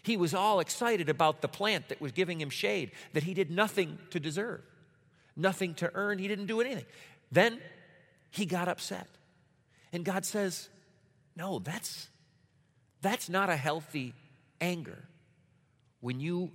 He 0.03 0.17
was 0.17 0.35
all 0.35 0.61
excited 0.61 1.09
about 1.09 1.43
the 1.43 1.49
plant 1.49 1.89
that 1.89 2.01
was 2.01 2.13
giving 2.13 2.41
him 2.41 2.51
shade 2.51 2.93
that 3.13 3.25
he 3.25 3.35
did 3.35 3.51
nothing 3.51 3.99
to 4.11 4.21
deserve, 4.21 4.63
nothing 5.37 5.75
to 5.75 5.91
earn. 5.95 6.19
He 6.19 6.29
didn't 6.29 6.47
do 6.47 6.61
anything. 6.61 6.87
Then 7.31 7.61
he 8.31 8.47
got 8.47 8.69
upset. 8.69 9.09
And 9.93 10.05
God 10.05 10.25
says, 10.25 10.69
No, 11.37 11.59
that's, 11.59 12.09
that's 13.03 13.29
not 13.29 13.51
a 13.51 13.57
healthy 13.57 14.15
anger. 14.61 15.05
When 16.01 16.21
you 16.21 16.53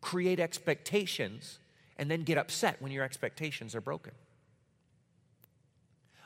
create 0.00 0.40
expectations 0.40 1.58
and 1.96 2.10
then 2.10 2.22
get 2.22 2.38
upset 2.38 2.80
when 2.80 2.92
your 2.92 3.04
expectations 3.04 3.74
are 3.74 3.80
broken. 3.80 4.12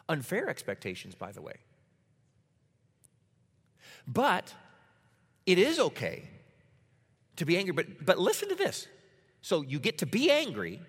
Unfair 0.08 0.48
expectations, 0.48 1.14
by 1.14 1.32
the 1.32 1.42
way. 1.42 1.54
But 4.06 4.54
it 5.46 5.58
is 5.58 5.78
okay 5.78 6.28
to 7.36 7.44
be 7.44 7.56
angry. 7.56 7.72
But, 7.72 8.04
but 8.04 8.18
listen 8.18 8.48
to 8.50 8.54
this. 8.54 8.86
So 9.40 9.62
you 9.62 9.78
get 9.78 9.98
to 9.98 10.06
be 10.06 10.30
angry, 10.30 10.80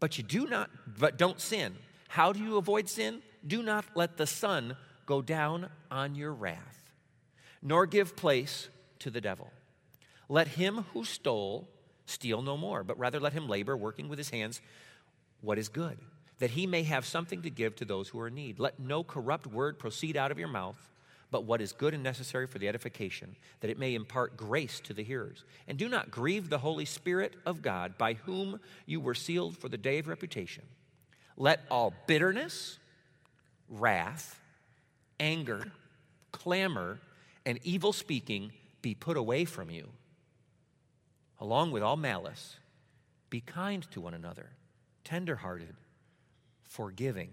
but 0.00 0.18
you 0.18 0.24
do 0.24 0.46
not, 0.46 0.70
but 0.98 1.18
don't 1.18 1.40
sin. 1.40 1.76
How 2.08 2.32
do 2.32 2.40
you 2.40 2.56
avoid 2.56 2.88
sin? 2.88 3.22
Do 3.46 3.62
not 3.62 3.84
let 3.94 4.16
the 4.16 4.26
sun 4.26 4.76
go 5.06 5.22
down 5.22 5.68
on 5.90 6.14
your 6.14 6.32
wrath, 6.32 6.90
nor 7.62 7.86
give 7.86 8.16
place 8.16 8.68
to 9.00 9.10
the 9.10 9.20
devil. 9.20 9.52
Let 10.28 10.48
him 10.48 10.84
who 10.92 11.04
stole 11.04 11.68
steal 12.06 12.42
no 12.42 12.56
more, 12.56 12.82
but 12.82 12.98
rather 12.98 13.20
let 13.20 13.32
him 13.32 13.48
labor, 13.48 13.76
working 13.76 14.08
with 14.08 14.18
his 14.18 14.30
hands 14.30 14.60
what 15.40 15.58
is 15.58 15.68
good, 15.68 15.98
that 16.38 16.50
he 16.50 16.66
may 16.66 16.82
have 16.82 17.06
something 17.06 17.42
to 17.42 17.50
give 17.50 17.76
to 17.76 17.84
those 17.84 18.08
who 18.08 18.20
are 18.20 18.28
in 18.28 18.34
need. 18.34 18.58
Let 18.58 18.78
no 18.78 19.02
corrupt 19.04 19.46
word 19.46 19.78
proceed 19.78 20.16
out 20.16 20.30
of 20.30 20.38
your 20.38 20.48
mouth, 20.48 20.78
but 21.30 21.44
what 21.44 21.60
is 21.60 21.72
good 21.72 21.94
and 21.94 22.02
necessary 22.02 22.46
for 22.46 22.58
the 22.58 22.68
edification, 22.68 23.36
that 23.60 23.70
it 23.70 23.78
may 23.78 23.94
impart 23.94 24.36
grace 24.36 24.80
to 24.80 24.94
the 24.94 25.04
hearers. 25.04 25.44
And 25.68 25.78
do 25.78 25.88
not 25.88 26.10
grieve 26.10 26.48
the 26.48 26.58
Holy 26.58 26.84
Spirit 26.84 27.34
of 27.46 27.62
God, 27.62 27.96
by 27.96 28.14
whom 28.14 28.60
you 28.86 29.00
were 29.00 29.14
sealed 29.14 29.56
for 29.56 29.68
the 29.68 29.78
day 29.78 29.98
of 29.98 30.08
reputation. 30.08 30.64
Let 31.36 31.60
all 31.70 31.94
bitterness, 32.06 32.78
wrath, 33.68 34.40
anger, 35.18 35.72
clamor, 36.32 37.00
and 37.46 37.58
evil 37.62 37.92
speaking 37.92 38.52
be 38.82 38.94
put 38.94 39.16
away 39.16 39.44
from 39.44 39.70
you 39.70 39.88
along 41.40 41.70
with 41.70 41.82
all 41.82 41.96
malice, 41.96 42.58
be 43.30 43.40
kind 43.40 43.90
to 43.90 44.00
one 44.00 44.14
another, 44.14 44.50
tenderhearted, 45.04 45.74
forgiving 46.62 47.30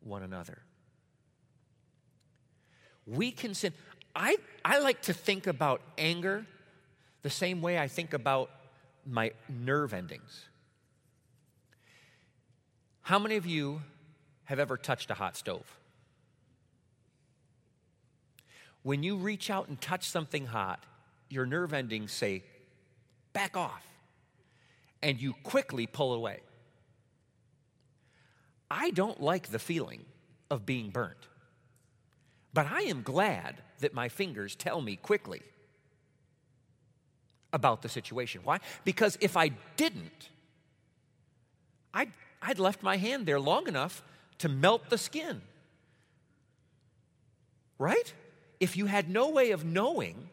one 0.00 0.22
another. 0.22 0.58
We 3.08 3.30
can 3.30 3.54
sin. 3.54 3.72
I, 4.14 4.36
I 4.64 4.80
like 4.80 5.02
to 5.02 5.12
think 5.12 5.46
about 5.46 5.80
anger 5.96 6.46
the 7.22 7.30
same 7.30 7.62
way 7.62 7.78
I 7.78 7.88
think 7.88 8.12
about 8.12 8.50
my 9.06 9.32
nerve 9.48 9.94
endings. 9.94 10.44
How 13.02 13.18
many 13.18 13.36
of 13.36 13.46
you 13.46 13.80
have 14.44 14.58
ever 14.58 14.76
touched 14.76 15.10
a 15.10 15.14
hot 15.14 15.36
stove? 15.36 15.78
When 18.82 19.02
you 19.02 19.16
reach 19.16 19.50
out 19.50 19.68
and 19.68 19.80
touch 19.80 20.08
something 20.08 20.46
hot, 20.46 20.84
your 21.30 21.46
nerve 21.46 21.72
endings 21.72 22.12
say, 22.12 22.42
back 23.32 23.56
off. 23.56 23.84
And 25.02 25.20
you 25.20 25.34
quickly 25.42 25.86
pull 25.86 26.12
away. 26.12 26.40
I 28.70 28.90
don't 28.90 29.20
like 29.20 29.48
the 29.48 29.58
feeling 29.58 30.04
of 30.50 30.66
being 30.66 30.90
burnt, 30.90 31.28
but 32.58 32.66
I 32.66 32.80
am 32.80 33.02
glad 33.02 33.62
that 33.78 33.94
my 33.94 34.08
fingers 34.08 34.56
tell 34.56 34.80
me 34.80 34.96
quickly 34.96 35.42
about 37.52 37.82
the 37.82 37.88
situation. 37.88 38.40
Why? 38.42 38.58
Because 38.82 39.16
if 39.20 39.36
I 39.36 39.52
didn't, 39.76 40.30
I'd, 41.94 42.10
I'd 42.42 42.58
left 42.58 42.82
my 42.82 42.96
hand 42.96 43.26
there 43.26 43.38
long 43.38 43.68
enough 43.68 44.02
to 44.38 44.48
melt 44.48 44.90
the 44.90 44.98
skin. 44.98 45.40
Right? 47.78 48.12
If 48.58 48.76
you 48.76 48.86
had 48.86 49.08
no 49.08 49.28
way 49.28 49.52
of 49.52 49.64
knowing 49.64 50.28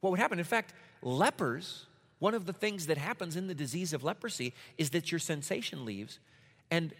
what 0.00 0.10
would 0.10 0.18
happen, 0.18 0.40
in 0.40 0.44
fact, 0.44 0.74
lepers, 1.02 1.86
one 2.18 2.34
of 2.34 2.46
the 2.46 2.52
things 2.52 2.86
that 2.86 2.98
happens 2.98 3.36
in 3.36 3.46
the 3.46 3.54
disease 3.54 3.92
of 3.92 4.02
leprosy 4.02 4.52
is 4.76 4.90
that 4.90 5.12
your 5.12 5.20
sensation 5.20 5.84
leaves. 5.84 6.18
And 6.68 6.94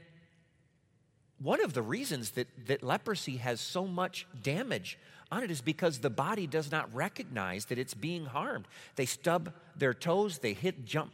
one 1.40 1.62
of 1.62 1.73
the 1.73 1.83
reasons 1.83 2.30
that, 2.33 2.49
that 2.66 2.83
leprosy 2.83 3.37
has 3.37 3.61
so 3.61 3.87
much 3.87 4.26
damage 4.42 4.99
on 5.30 5.42
it 5.42 5.50
is 5.50 5.61
because 5.61 5.99
the 5.99 6.11
body 6.11 6.47
does 6.47 6.71
not 6.73 6.92
recognize 6.95 7.66
that 7.66 7.78
it's 7.78 7.95
being 7.95 8.25
harmed. 8.25 8.66
They 8.97 9.07
stub 9.07 9.52
their 9.76 9.95
toes, 9.95 10.38
they 10.38 10.52
hit, 10.52 10.85
jump, 10.85 11.12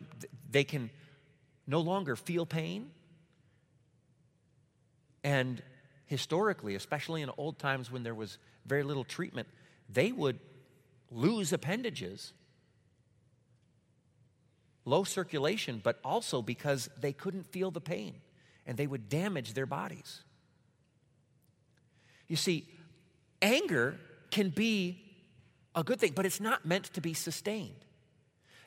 they 0.51 0.65
can 0.65 0.91
no 1.67 1.81
longer 1.81 2.17
feel 2.17 2.47
pain. 2.47 2.91
And 5.23 5.63
historically, 6.07 6.75
especially 6.75 7.23
in 7.23 7.31
old 7.37 7.59
times 7.59 7.91
when 7.91 8.03
there 8.03 8.15
was 8.15 8.39
very 8.67 8.83
little 8.83 9.05
treatment, 9.05 9.49
they 9.89 10.13
would 10.13 10.39
lose 11.11 11.53
appendages 11.53 12.33
low 14.87 15.03
circulation, 15.03 15.81
but 15.83 15.99
also 16.05 16.43
because 16.43 16.91
they 17.01 17.13
couldn't 17.13 17.47
feel 17.47 17.71
the 17.71 17.81
pain 17.81 18.15
and 18.67 18.77
they 18.77 18.87
would 18.87 19.09
damage 19.09 19.55
their 19.55 19.67
bodies. 19.67 20.23
You 22.29 22.37
see, 22.37 22.67
anger 23.43 23.97
can 24.31 24.49
be 24.49 25.01
a 25.75 25.85
good 25.85 26.01
thing, 26.01 26.13
but 26.15 26.25
it's 26.25 26.41
not 26.41 26.65
meant 26.65 26.85
to 26.95 27.01
be 27.01 27.15
sustained. 27.15 27.85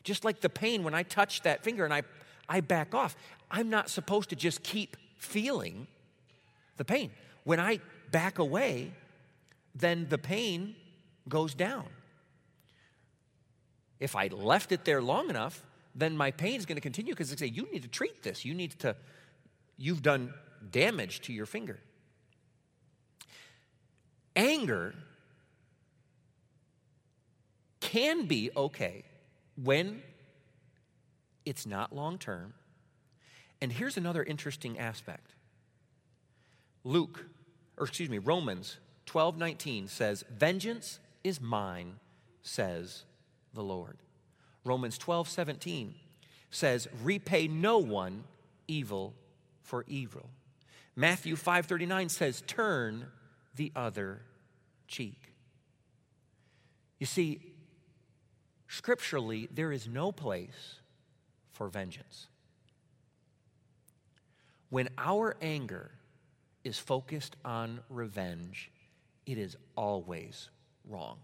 Just 0.04 0.24
like 0.24 0.42
the 0.42 0.50
pain 0.50 0.84
when 0.84 0.94
I 0.94 1.04
touch 1.04 1.42
that 1.42 1.64
finger 1.64 1.84
and 1.84 1.94
I, 1.94 2.04
I 2.48 2.62
back 2.62 2.94
off, 2.94 3.16
I'm 3.50 3.70
not 3.70 3.90
supposed 3.90 4.30
to 4.30 4.36
just 4.36 4.64
keep 4.64 4.96
feeling 5.18 5.88
the 6.78 6.86
pain. 6.86 7.12
When 7.44 7.60
I 7.60 7.80
back 8.12 8.40
away, 8.40 8.92
then 9.74 10.08
the 10.10 10.18
pain 10.18 10.76
goes 11.28 11.54
down. 11.54 11.86
If 14.00 14.16
I 14.16 14.28
left 14.28 14.72
it 14.72 14.86
there 14.86 15.02
long 15.02 15.30
enough, 15.30 15.64
then 15.96 16.16
my 16.16 16.32
pain 16.32 16.56
is 16.56 16.66
going 16.66 16.76
to 16.76 16.82
continue 16.82 17.14
because 17.14 17.30
they 17.30 17.36
say, 17.36 17.52
you 17.52 17.68
need 17.72 17.82
to 17.82 17.90
treat 17.90 18.22
this. 18.22 18.46
You 18.46 18.54
need 18.54 18.78
to, 18.80 18.96
you've 19.78 20.02
done 20.02 20.34
damage 20.72 21.22
to 21.22 21.34
your 21.34 21.46
finger. 21.46 21.80
Anger 24.36 24.94
can 27.80 28.26
be 28.26 28.52
okay 28.56 29.06
when 29.62 30.02
it's 31.46 31.66
not 31.66 31.96
long 31.96 32.18
term. 32.18 32.54
And 33.62 33.72
here's 33.72 33.98
another 33.98 34.24
interesting 34.24 34.78
aspect. 34.78 35.34
Luke, 36.84 37.26
or 37.78 37.86
excuse 37.86 38.10
me, 38.10 38.20
Romans 38.20 38.78
12 39.06 39.38
19 39.38 39.88
says, 39.88 40.24
Vengeance 40.30 41.00
is 41.24 41.42
mine, 41.42 41.96
says 42.42 43.04
the 43.54 43.64
Lord. 43.64 43.98
Romans 44.64 44.98
12, 44.98 45.30
17 45.30 45.96
says, 46.52 46.88
repay 47.04 47.48
no 47.48 47.78
one 47.78 48.24
evil 48.68 49.14
for 49.68 49.84
evil. 49.88 50.30
Matthew 50.96 51.36
5:39 51.36 52.10
says, 52.10 52.42
turn 52.48 53.08
the 53.56 53.72
other 53.76 54.22
cheek. 54.88 55.34
You 57.00 57.06
see, 57.06 57.40
scripturally, 58.68 59.48
there 59.52 59.72
is 59.72 59.88
no 59.88 60.12
place 60.12 60.80
for 61.52 61.68
vengeance. 61.68 62.28
When 64.70 64.90
our 64.98 65.38
anger 65.42 65.92
is 66.64 66.80
focused 66.80 67.36
on 67.46 67.82
revenge, 67.90 68.72
it 69.26 69.38
is 69.38 69.56
always 69.76 70.50
wrong 70.84 71.20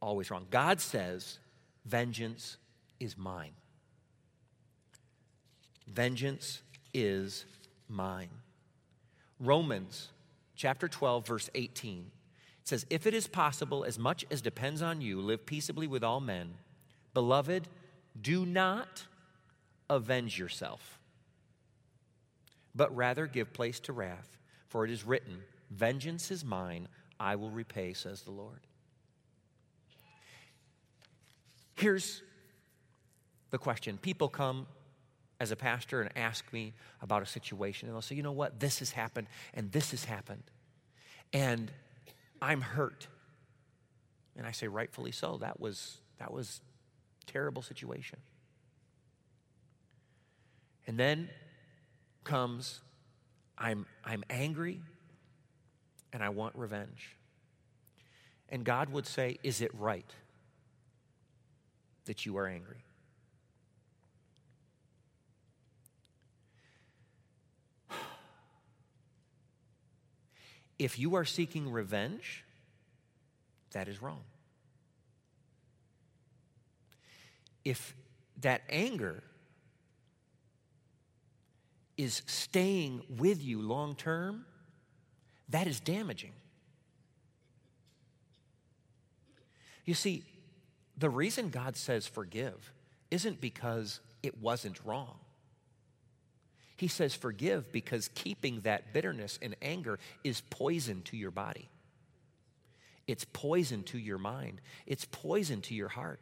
always 0.00 0.30
wrong. 0.30 0.46
God 0.50 0.80
says, 0.80 1.38
Vengeance 1.84 2.58
is 3.00 3.16
mine. 3.16 3.52
Vengeance 5.92 6.62
is 6.92 7.46
mine. 7.88 8.28
Romans 9.40 10.08
chapter 10.54 10.88
12, 10.88 11.26
verse 11.26 11.50
18 11.54 12.10
says, 12.64 12.84
If 12.90 13.06
it 13.06 13.14
is 13.14 13.26
possible, 13.26 13.84
as 13.84 13.98
much 13.98 14.24
as 14.30 14.42
depends 14.42 14.82
on 14.82 15.00
you, 15.00 15.20
live 15.20 15.46
peaceably 15.46 15.86
with 15.86 16.04
all 16.04 16.20
men. 16.20 16.54
Beloved, 17.14 17.68
do 18.20 18.44
not 18.44 19.04
avenge 19.88 20.38
yourself, 20.38 20.98
but 22.74 22.94
rather 22.94 23.26
give 23.26 23.52
place 23.52 23.80
to 23.80 23.92
wrath, 23.92 24.36
for 24.68 24.84
it 24.84 24.90
is 24.90 25.04
written, 25.04 25.42
Vengeance 25.70 26.30
is 26.30 26.44
mine, 26.44 26.88
I 27.18 27.36
will 27.36 27.50
repay, 27.50 27.92
says 27.94 28.22
the 28.22 28.30
Lord. 28.30 28.60
Here's 31.74 32.22
the 33.50 33.58
question 33.58 33.98
people 33.98 34.28
come 34.28 34.66
as 35.40 35.50
a 35.50 35.56
pastor 35.56 36.00
and 36.00 36.10
ask 36.16 36.52
me 36.52 36.74
about 37.00 37.22
a 37.22 37.26
situation, 37.26 37.88
and 37.88 37.94
they'll 37.94 38.02
say, 38.02 38.14
you 38.14 38.22
know 38.22 38.32
what, 38.32 38.60
this 38.60 38.80
has 38.80 38.90
happened, 38.90 39.26
and 39.54 39.70
this 39.72 39.92
has 39.92 40.04
happened, 40.04 40.42
and 41.32 41.70
I'm 42.40 42.60
hurt. 42.60 43.08
And 44.36 44.46
I 44.46 44.52
say, 44.52 44.68
rightfully 44.68 45.10
so. 45.10 45.38
That 45.38 45.58
was 45.58 45.98
that 46.20 46.32
was 46.32 46.60
terrible 47.26 47.60
situation. 47.60 48.20
And 50.86 50.96
then 50.96 51.28
comes, 52.22 52.80
I'm 53.58 53.84
I'm 54.04 54.22
angry 54.30 54.80
and 56.12 56.22
I 56.22 56.28
want 56.28 56.54
revenge. 56.54 57.16
And 58.48 58.64
God 58.64 58.90
would 58.90 59.06
say, 59.06 59.38
Is 59.42 59.60
it 59.60 59.72
right? 59.74 60.10
that 62.08 62.26
you 62.26 62.36
are 62.38 62.46
angry. 62.48 62.82
If 70.78 70.98
you 70.98 71.16
are 71.16 71.24
seeking 71.24 71.70
revenge, 71.70 72.44
that 73.72 73.88
is 73.88 74.00
wrong. 74.00 74.22
If 77.64 77.94
that 78.40 78.62
anger 78.68 79.22
is 81.96 82.22
staying 82.26 83.02
with 83.08 83.42
you 83.42 83.60
long 83.60 83.96
term, 83.96 84.46
that 85.48 85.66
is 85.66 85.80
damaging. 85.80 86.32
You 89.84 89.94
see, 89.94 90.24
the 90.96 91.10
reason 91.10 91.50
God 91.50 91.76
says 91.76 92.06
forgive 92.06 92.72
isn't 93.10 93.40
because 93.40 94.00
it 94.22 94.40
wasn't 94.40 94.84
wrong. 94.84 95.18
He 96.78 96.86
says 96.86 97.12
forgive 97.12 97.72
because 97.72 98.08
keeping 98.14 98.60
that 98.60 98.94
bitterness 98.94 99.36
and 99.42 99.56
anger 99.60 99.98
is 100.22 100.42
poison 100.48 101.02
to 101.06 101.16
your 101.16 101.32
body. 101.32 101.68
It's 103.08 103.26
poison 103.32 103.82
to 103.84 103.98
your 103.98 104.18
mind. 104.18 104.60
It's 104.86 105.04
poison 105.04 105.60
to 105.62 105.74
your 105.74 105.88
heart. 105.88 106.20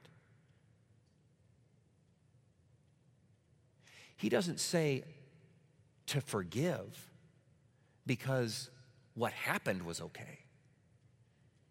He 4.16 4.30
doesn't 4.30 4.58
say 4.58 5.04
to 6.06 6.22
forgive 6.22 7.10
because 8.06 8.70
what 9.14 9.34
happened 9.34 9.82
was 9.82 10.00
okay. 10.00 10.38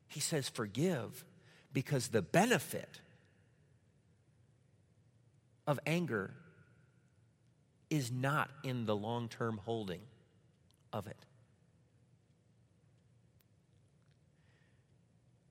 He 0.10 0.19
says 0.19 0.48
forgive 0.48 1.26
because 1.74 2.10
the 2.10 2.21
benefit 2.21 3.02
of 5.65 5.80
anger 5.88 6.36
is 7.89 8.12
not 8.12 8.50
in 8.63 8.86
the 8.86 8.95
long 8.95 9.30
term 9.30 9.60
holding 9.63 10.02
of 10.91 11.08
it. 11.08 11.17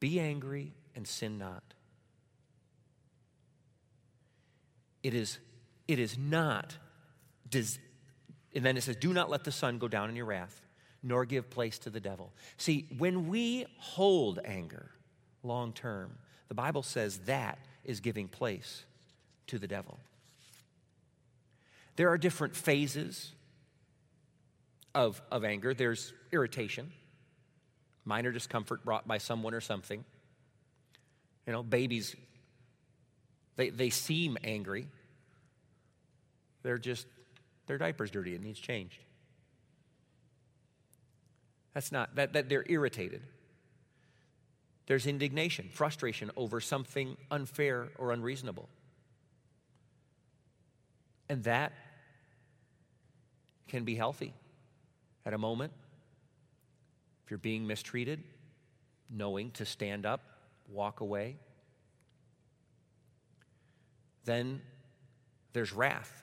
Be 0.01 0.20
angry 0.20 0.73
and 0.94 1.07
sin 1.07 1.38
not. 1.38 1.62
It 5.03 5.14
is, 5.14 5.38
it 5.87 5.99
is 5.99 6.16
not, 6.16 6.77
does, 7.51 7.79
and 8.55 8.64
then 8.64 8.77
it 8.77 8.83
says, 8.83 8.97
do 8.97 9.12
not 9.12 9.31
let 9.31 9.44
the 9.44 9.53
sun 9.53 9.79
go 9.79 9.88
down 9.88 10.09
in 10.09 10.16
your 10.16 10.27
wrath, 10.27 10.62
nor 11.03 11.27
give 11.27 11.51
place 11.51 11.79
to 11.81 11.90
the 11.90 12.01
devil. 12.01 12.33
See, 12.57 12.87
when 12.97 13.29
we 13.29 13.66
hold 13.79 14.40
anger, 14.44 14.90
long 15.44 15.73
term. 15.73 16.18
The 16.49 16.55
Bible 16.55 16.83
says 16.83 17.18
that 17.27 17.59
is 17.85 18.01
giving 18.01 18.27
place 18.27 18.85
to 19.47 19.59
the 19.59 19.68
devil. 19.68 19.99
There 21.96 22.09
are 22.11 22.18
different 22.18 22.57
phases 22.57 23.33
of, 24.94 25.20
of 25.30 25.44
anger. 25.44 25.74
There's 25.74 26.12
irritation, 26.33 26.92
minor 28.04 28.33
discomfort 28.33 28.85
brought 28.85 29.07
by 29.07 29.18
someone 29.18 29.54
or 29.54 29.61
something. 29.61 30.04
You 31.46 31.52
know, 31.52 31.62
babies, 31.62 32.16
they, 33.57 33.70
they 33.70 33.90
seem 33.90 34.38
angry. 34.42 34.88
They're 36.62 36.78
just, 36.78 37.07
their 37.66 37.78
diaper's 37.78 38.11
dirty. 38.11 38.35
It 38.35 38.42
needs 38.42 38.59
changed. 38.59 38.98
That's 41.74 41.92
not, 41.92 42.14
that, 42.16 42.33
that 42.33 42.48
they're 42.48 42.64
irritated. 42.66 43.22
There's 44.87 45.07
indignation, 45.07 45.68
frustration 45.72 46.30
over 46.37 46.61
something 46.61 47.16
unfair 47.30 47.88
or 47.98 48.12
unreasonable. 48.12 48.68
And 51.28 51.44
that 51.44 51.72
can 53.68 53.85
be 53.85 53.94
healthy 53.94 54.35
at 55.27 55.35
a 55.35 55.38
moment. 55.38 55.72
If 57.24 57.31
you're 57.31 57.38
being 57.38 57.66
mistreated, 57.66 58.22
knowing 59.11 59.50
to 59.53 59.64
stand 59.64 60.07
up, 60.07 60.20
walk 60.68 61.00
away. 61.00 61.37
Then 64.24 64.61
there's 65.53 65.72
wrath 65.72 66.22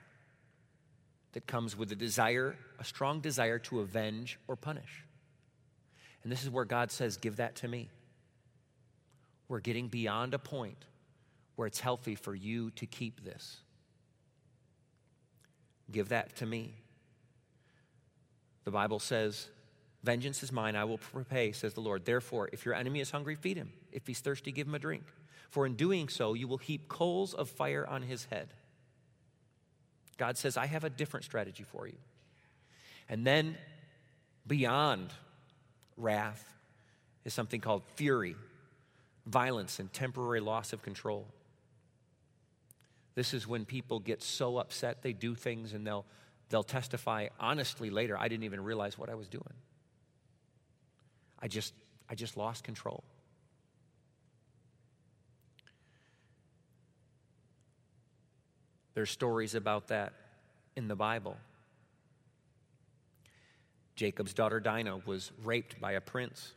that 1.33 1.47
comes 1.47 1.77
with 1.77 1.91
a 1.91 1.95
desire, 1.95 2.55
a 2.79 2.83
strong 2.83 3.21
desire 3.21 3.59
to 3.59 3.79
avenge 3.79 4.37
or 4.47 4.55
punish. 4.55 5.05
And 6.23 6.31
this 6.31 6.43
is 6.43 6.49
where 6.49 6.65
God 6.65 6.91
says, 6.91 7.17
Give 7.17 7.37
that 7.37 7.55
to 7.57 7.67
me. 7.67 7.89
We're 9.47 9.59
getting 9.59 9.87
beyond 9.87 10.33
a 10.33 10.39
point 10.39 10.85
where 11.55 11.67
it's 11.67 11.79
healthy 11.79 12.15
for 12.15 12.33
you 12.33 12.71
to 12.71 12.85
keep 12.85 13.23
this. 13.23 13.57
Give 15.91 16.09
that 16.09 16.35
to 16.37 16.45
me. 16.45 16.75
The 18.63 18.71
Bible 18.71 18.99
says, 18.99 19.49
Vengeance 20.03 20.41
is 20.41 20.51
mine, 20.51 20.75
I 20.75 20.83
will 20.83 20.99
repay, 21.13 21.51
says 21.51 21.73
the 21.73 21.81
Lord. 21.81 22.05
Therefore, 22.05 22.49
if 22.51 22.65
your 22.65 22.73
enemy 22.73 23.01
is 23.01 23.11
hungry, 23.11 23.35
feed 23.35 23.57
him. 23.57 23.71
If 23.91 24.07
he's 24.07 24.19
thirsty, 24.19 24.51
give 24.51 24.67
him 24.67 24.75
a 24.75 24.79
drink. 24.79 25.03
For 25.49 25.65
in 25.65 25.75
doing 25.75 26.09
so, 26.09 26.33
you 26.33 26.47
will 26.47 26.57
heap 26.57 26.87
coals 26.87 27.33
of 27.33 27.49
fire 27.49 27.85
on 27.85 28.01
his 28.01 28.25
head. 28.25 28.53
God 30.17 30.37
says, 30.37 30.57
I 30.57 30.65
have 30.65 30.83
a 30.83 30.89
different 30.89 31.23
strategy 31.25 31.63
for 31.63 31.87
you. 31.87 31.97
And 33.09 33.27
then, 33.27 33.57
beyond 34.47 35.09
wrath, 35.97 36.53
is 37.25 37.33
something 37.33 37.61
called 37.61 37.83
fury 37.95 38.35
violence 39.25 39.79
and 39.79 39.91
temporary 39.93 40.39
loss 40.39 40.73
of 40.73 40.81
control. 40.81 41.27
This 43.13 43.33
is 43.33 43.47
when 43.47 43.65
people 43.65 43.99
get 43.99 44.23
so 44.23 44.57
upset 44.57 45.03
they 45.03 45.13
do 45.13 45.35
things 45.35 45.73
and 45.73 45.85
they'll, 45.85 46.05
they'll 46.51 46.63
testify 46.63 47.27
honestly 47.39 47.89
later, 47.89 48.17
I 48.17 48.27
didn't 48.27 48.43
even 48.43 48.63
realize 48.63 48.97
what 48.97 49.09
I 49.09 49.15
was 49.15 49.27
doing. 49.27 49.53
I 51.39 51.47
just, 51.47 51.73
I 52.09 52.15
just 52.15 52.37
lost 52.37 52.63
control. 52.63 53.03
There's 58.93 59.09
stories 59.09 59.55
about 59.55 59.87
that 59.87 60.13
in 60.75 60.87
the 60.87 60.95
Bible. 60.95 61.37
Jacob's 63.95 64.33
daughter 64.33 64.59
Dinah 64.59 65.01
was 65.05 65.31
raped 65.43 65.79
by 65.79 65.93
a 65.93 66.01
prince. 66.01 66.51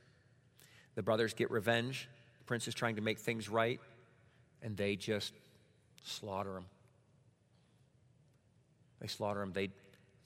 The 0.96 1.02
brothers 1.02 1.34
get 1.34 1.50
revenge. 1.50 2.08
The 2.38 2.44
prince 2.44 2.66
is 2.68 2.74
trying 2.74 2.96
to 2.96 3.02
make 3.02 3.18
things 3.18 3.48
right, 3.48 3.80
and 4.62 4.76
they 4.76 4.96
just 4.96 5.32
slaughter 6.02 6.56
him. 6.56 6.66
They 9.00 9.08
slaughter 9.08 9.42
him. 9.42 9.52
They, 9.52 9.70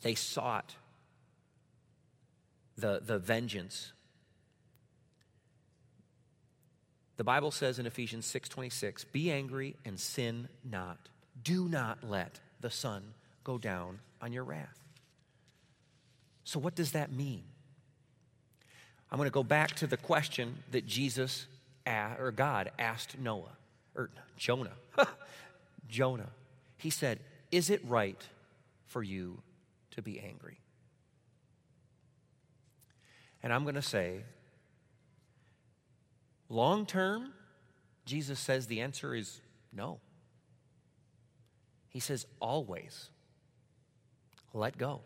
they 0.02 0.14
sought 0.14 0.74
the, 2.76 3.02
the 3.04 3.18
vengeance. 3.18 3.92
The 7.16 7.24
Bible 7.24 7.50
says 7.50 7.78
in 7.78 7.86
Ephesians 7.86 8.26
6:26, 8.26 9.04
"Be 9.10 9.30
angry 9.32 9.74
and 9.84 9.98
sin 9.98 10.48
not. 10.64 11.08
Do 11.42 11.68
not 11.68 12.04
let 12.04 12.40
the 12.60 12.70
sun 12.70 13.14
go 13.42 13.58
down 13.58 13.98
on 14.20 14.32
your 14.32 14.44
wrath." 14.44 14.78
So 16.44 16.58
what 16.60 16.74
does 16.74 16.92
that 16.92 17.12
mean? 17.12 17.42
I'm 19.10 19.18
going 19.18 19.26
to 19.26 19.32
go 19.32 19.42
back 19.42 19.74
to 19.76 19.86
the 19.86 19.96
question 19.96 20.62
that 20.70 20.86
Jesus 20.86 21.46
or 22.18 22.32
God 22.32 22.70
asked 22.78 23.18
Noah, 23.18 23.56
or 23.94 24.10
Jonah, 24.36 24.76
Jonah. 25.88 26.30
He 26.76 26.90
said, 26.90 27.20
Is 27.50 27.70
it 27.70 27.80
right 27.86 28.22
for 28.86 29.02
you 29.02 29.42
to 29.98 30.02
be 30.02 30.18
angry? 30.20 30.60
And 33.42 33.52
I'm 33.52 33.64
going 33.64 33.74
to 33.74 33.82
say, 33.82 34.22
long 36.48 36.86
term, 36.86 37.32
Jesus 38.04 38.38
says 38.38 38.66
the 38.66 38.80
answer 38.80 39.14
is 39.14 39.40
no. 39.72 40.00
He 41.88 42.00
says, 42.00 42.26
always 42.40 43.10
let 44.54 44.78
go. 44.78 45.00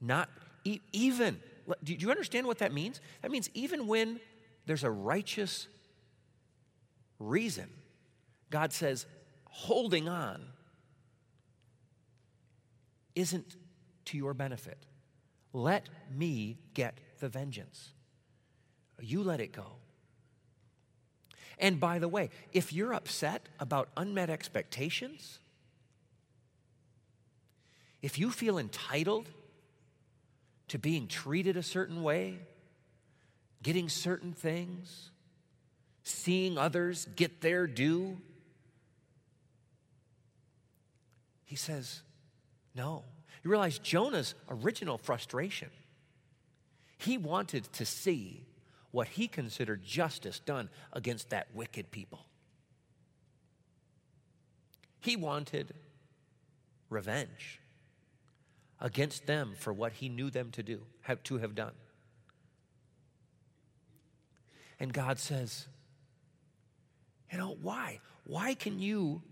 Not 0.00 0.28
even 0.92 1.38
do 1.84 1.94
you 1.94 2.10
understand 2.10 2.46
what 2.46 2.58
that 2.58 2.72
means? 2.72 3.00
That 3.22 3.30
means 3.30 3.48
even 3.54 3.86
when 3.86 4.20
there's 4.66 4.84
a 4.84 4.90
righteous 4.90 5.68
reason, 7.18 7.68
God 8.50 8.72
says, 8.72 9.06
holding 9.44 10.08
on 10.08 10.42
isn't 13.14 13.56
to 14.06 14.16
your 14.16 14.34
benefit. 14.34 14.78
Let 15.52 15.88
me 16.10 16.58
get 16.74 16.98
the 17.20 17.28
vengeance. 17.28 17.90
You 19.00 19.22
let 19.22 19.40
it 19.40 19.52
go. 19.52 19.66
And 21.58 21.78
by 21.78 21.98
the 21.98 22.08
way, 22.08 22.30
if 22.52 22.72
you're 22.72 22.94
upset 22.94 23.48
about 23.60 23.88
unmet 23.96 24.30
expectations, 24.30 25.38
if 28.00 28.18
you 28.18 28.30
feel 28.30 28.58
entitled 28.58 29.28
to 30.68 30.78
being 30.78 31.06
treated 31.06 31.56
a 31.56 31.62
certain 31.62 32.02
way, 32.02 32.38
getting 33.62 33.88
certain 33.88 34.32
things, 34.32 35.10
seeing 36.02 36.58
others 36.58 37.06
get 37.14 37.40
their 37.40 37.66
due. 37.66 38.18
He 41.44 41.56
says, 41.56 42.02
no. 42.74 43.04
You 43.42 43.50
realize 43.50 43.78
Jonah's 43.78 44.34
original 44.48 44.98
frustration. 44.98 45.70
He 46.98 47.18
wanted 47.18 47.64
to 47.72 47.84
see 47.84 48.46
what 48.90 49.08
he 49.08 49.26
considered 49.26 49.82
justice 49.84 50.38
done 50.38 50.68
against 50.92 51.30
that 51.30 51.48
wicked 51.54 51.90
people. 51.90 52.26
He 55.00 55.16
wanted 55.16 55.74
revenge. 56.88 57.60
against 58.82 59.26
them 59.26 59.54
for 59.56 59.72
what 59.72 59.92
he 59.92 60.08
knew 60.08 60.28
them 60.28 60.50
to 60.50 60.62
do, 60.62 60.82
to 61.22 61.38
have 61.38 61.54
done. 61.54 61.72
And 64.80 64.92
God 64.92 65.20
says, 65.20 65.68
you 67.30 67.38
know, 67.38 67.56
why? 67.62 68.00
Why 68.24 68.54
can 68.54 68.80
you 68.80 69.22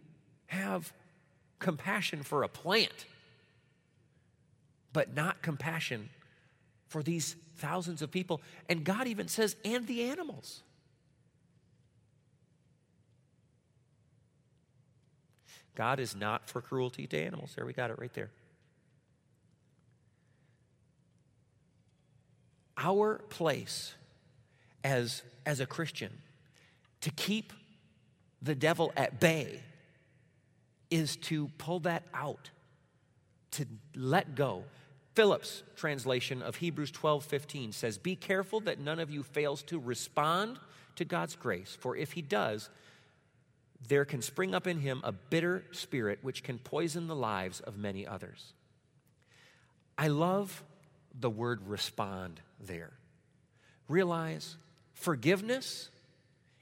have 0.47 0.93
compassion 1.59 2.23
for 2.23 2.45
a 2.45 2.49
plant, 2.49 3.07
but 4.93 5.15
not 5.15 5.43
compassion 5.43 6.11
for 6.89 7.03
these 7.03 7.37
thousands 7.57 8.03
of 8.03 8.11
people? 8.11 8.41
And 8.69 8.85
God 8.85 9.07
even 9.07 9.29
says, 9.29 9.57
and 9.65 9.87
the 9.87 10.05
animals. 10.05 10.63
God 15.75 16.01
is 16.01 16.15
not 16.15 16.49
for 16.49 16.61
cruelty 16.61 17.07
to 17.07 17.19
animals. 17.19 17.53
There, 17.55 17.65
we 17.65 17.73
got 17.73 17.91
it 17.91 17.99
right 17.99 18.13
there. 18.13 18.31
Our 22.77 23.19
place 23.29 23.95
as, 24.85 25.23
as 25.47 25.61
a 25.61 25.67
Christian 25.67 26.11
to 27.03 27.11
keep 27.11 27.53
the 28.43 28.55
devil 28.55 28.93
at 28.97 29.21
bay 29.21 29.63
is 30.91 31.17
to 31.17 31.49
pull 31.59 31.81
that 31.81 32.05
out, 32.13 32.51
to 33.53 33.67
let 33.95 34.35
go. 34.35 34.65
Phillips' 35.15 35.63
translation 35.77 36.41
of 36.43 36.57
Hebrews 36.57 36.91
12 36.91 37.25
15 37.25 37.73
says, 37.73 37.99
Be 37.99 38.17
careful 38.17 38.61
that 38.61 38.79
none 38.79 38.99
of 38.99 39.11
you 39.11 39.23
fails 39.23 39.63
to 39.65 39.79
respond 39.79 40.59
to 40.97 41.05
God's 41.05 41.37
grace, 41.37 41.77
for 41.79 41.97
if 41.97 42.13
he 42.13 42.23
does, 42.23 42.71
there 43.89 44.05
can 44.05 44.23
spring 44.23 44.55
up 44.55 44.67
in 44.67 44.79
him 44.79 45.01
a 45.05 45.13
bitter 45.13 45.65
spirit 45.73 46.19
which 46.23 46.43
can 46.43 46.59
poison 46.59 47.07
the 47.07 47.17
lives 47.17 47.61
of 47.61 47.77
many 47.77 48.07
others. 48.07 48.53
I 49.97 50.09
love 50.09 50.63
the 51.19 51.31
word 51.31 51.67
respond 51.67 52.41
there. 52.61 52.93
Realize 53.89 54.57
forgiveness 54.93 55.91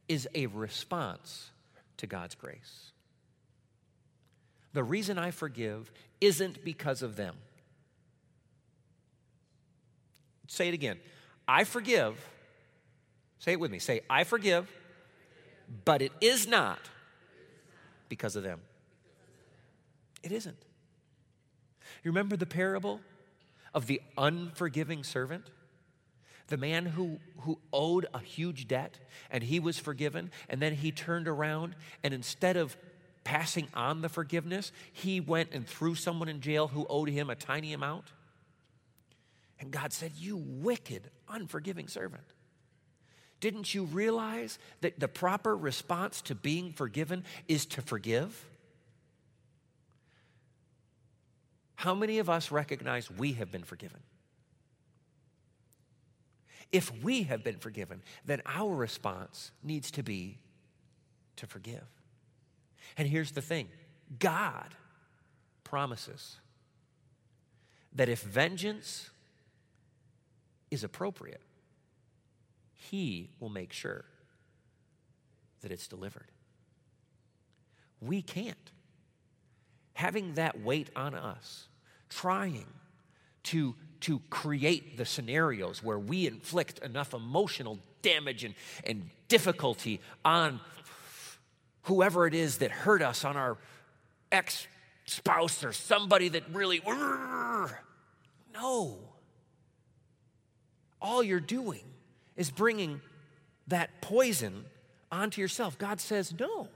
is 0.09 0.29
a 0.35 0.47
response 0.47 1.51
to 1.99 2.07
God's 2.07 2.35
grace. 2.35 2.93
The 4.79 4.85
reason 4.85 5.19
I 5.19 5.33
forgive 5.33 5.91
isn't 6.21 6.65
because 6.65 7.03
of 7.03 7.17
them. 7.17 7.35
Say 10.47 10.69
it 10.69 10.75
again. 10.75 11.01
I 11.49 11.65
forgive. 11.65 12.17
Say 13.41 13.55
it 13.55 13.59
with 13.59 13.73
me. 13.73 13.81
Say, 13.81 14.03
I 14.09 14.23
forgive, 14.23 14.71
but 15.85 16.01
it 16.01 16.13
is 16.21 16.47
not 16.47 16.79
because 18.09 18.37
of 18.37 18.45
them. 18.45 18.61
It 20.23 20.31
isn't. 20.31 20.63
You 22.05 22.13
remember 22.13 22.37
the 22.37 22.47
parable 22.47 23.01
of 23.75 23.89
the 23.89 24.01
unforgiving 24.17 25.03
servant? 25.03 25.51
The 26.47 26.57
man 26.57 26.87
who, 26.87 27.19
who 27.41 27.59
owed 27.73 28.07
a 28.15 28.21
huge 28.21 28.69
debt 28.69 29.01
and 29.29 29.43
he 29.43 29.59
was 29.59 29.77
forgiven, 29.77 30.31
and 30.49 30.63
then 30.63 30.75
he 30.75 30.93
turned 30.93 31.27
around 31.27 31.75
and 32.05 32.15
instead 32.15 32.57
of 32.57 32.77
passing 33.29 33.69
on 33.75 34.01
the 34.01 34.09
forgiveness, 34.09 34.73
he 34.91 35.21
went 35.21 35.51
and 35.53 35.67
threw 35.67 35.95
someone 35.95 36.31
in 36.31 36.41
jail 36.41 36.67
who 36.67 36.87
owed 36.89 37.11
him 37.11 37.29
a 37.29 37.35
tiny 37.35 37.75
amount. 37.75 38.07
And 39.61 39.71
God 39.71 39.93
said, 39.93 40.13
You 40.17 40.39
wicked, 40.39 41.11
unforgiving 41.29 41.89
servant. 41.89 42.25
Didn't 43.41 43.75
you 43.75 43.85
realize 43.85 44.59
that 44.81 44.99
the 44.99 45.09
proper 45.09 45.55
response 45.55 46.23
to 46.23 46.35
being 46.35 46.73
forgiven 46.73 47.23
is 47.49 47.67
to 47.67 47.83
forgive? 47.83 48.47
How 51.75 51.95
many 51.95 52.21
of 52.21 52.31
us 52.31 52.51
recognize 52.51 53.11
we 53.11 53.35
have 53.35 53.53
been 53.53 53.63
forgiven? 53.63 54.01
If 56.73 56.91
we 57.05 57.25
have 57.25 57.45
been 57.45 57.59
forgiven, 57.59 58.01
then 58.25 58.41
our 58.47 58.75
response 58.75 59.51
needs 59.63 59.91
to 59.93 60.03
be 60.03 60.39
to 61.37 61.47
forgive. 61.47 61.98
And 62.99 63.09
here's 63.09 63.31
the 63.31 63.41
thing 63.41 63.69
God 64.19 64.75
promises 65.65 66.37
that 67.95 68.09
if 68.09 68.21
vengeance 68.21 69.11
is 70.71 70.85
appropriate, 70.85 71.41
he 72.75 73.31
will 73.41 73.49
make 73.49 73.73
sure 73.73 74.05
that 75.63 75.73
it's 75.73 75.89
delivered. 75.89 76.31
We 78.01 78.23
can't. 78.23 78.71
Having 79.95 80.35
that 80.35 80.61
weight 80.61 80.91
on 80.95 81.15
us, 81.15 81.67
trying 82.09 82.67
to, 83.45 83.75
to 84.01 84.21
create 84.31 84.97
the 84.97 85.05
scenarios 85.05 85.83
where 85.83 85.99
we 85.99 86.27
inflict 86.27 86.79
enough 86.81 87.15
emotional 87.15 87.79
damage 88.03 88.45
and, 88.45 88.55
and 88.85 89.11
difficulty 89.27 90.01
on 90.25 90.61
whoever 91.89 92.27
it 92.27 92.35
is 92.35 92.59
that 92.59 92.71
hurt 92.71 93.03
us, 93.03 93.25
on 93.25 93.37
our 93.37 93.57
ex 94.31 94.67
spouse 95.07 95.65
or 95.65 95.73
somebody 95.73 96.29
that 96.29 96.45
really. 96.53 96.81
No. 98.55 98.99
All 101.01 101.23
you're 101.23 101.41
doing 101.41 101.85
is 102.37 102.51
bringing 102.51 103.01
that 103.69 104.01
poison 104.01 104.65
onto 105.11 105.41
yourself. 105.41 105.79
God 105.79 106.01
says, 106.01 106.35
no, 106.39 106.69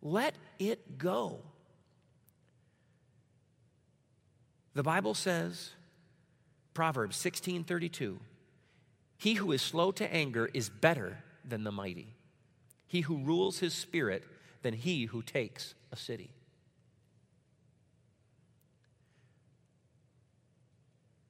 let 0.00 0.34
it 0.58 0.98
go. 0.98 1.40
The 4.74 4.82
Bible 4.82 5.14
says, 5.14 5.72
Proverbs 6.72 7.16
16 7.16 7.64
32, 7.64 8.18
he 9.18 9.34
who 9.34 9.52
is 9.52 9.60
slow 9.60 9.92
to 9.92 10.12
anger 10.12 10.48
is 10.54 10.70
better 10.70 11.18
than 11.44 11.64
the 11.64 11.72
mighty. 11.72 12.14
He 12.92 13.00
who 13.00 13.16
rules 13.16 13.60
his 13.60 13.72
spirit 13.72 14.22
than 14.60 14.74
he 14.74 15.06
who 15.06 15.22
takes 15.22 15.72
a 15.92 15.96
city. 15.96 16.28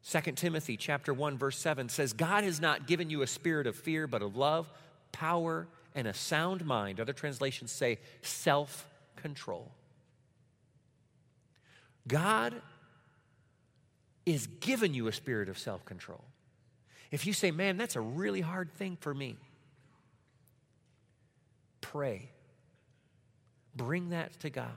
Second 0.02 0.36
Timothy 0.36 0.76
chapter 0.76 1.14
1 1.14 1.38
verse 1.38 1.56
7 1.56 1.88
says 1.88 2.14
God 2.14 2.42
has 2.42 2.60
not 2.60 2.88
given 2.88 3.10
you 3.10 3.22
a 3.22 3.28
spirit 3.28 3.68
of 3.68 3.76
fear 3.76 4.08
but 4.08 4.22
of 4.22 4.34
love, 4.34 4.68
power 5.12 5.68
and 5.94 6.08
a 6.08 6.14
sound 6.14 6.66
mind. 6.66 6.98
Other 6.98 7.12
translations 7.12 7.70
say 7.70 8.00
self-control. 8.22 9.70
God 12.08 12.60
is 14.26 14.48
giving 14.48 14.94
you 14.94 15.06
a 15.06 15.12
spirit 15.12 15.48
of 15.48 15.60
self-control. 15.60 16.24
If 17.12 17.24
you 17.24 17.32
say, 17.32 17.52
"Man, 17.52 17.76
that's 17.76 17.94
a 17.94 18.00
really 18.00 18.40
hard 18.40 18.72
thing 18.72 18.96
for 18.96 19.14
me." 19.14 19.38
Pray. 21.82 22.30
Bring 23.76 24.10
that 24.10 24.40
to 24.40 24.48
God. 24.48 24.70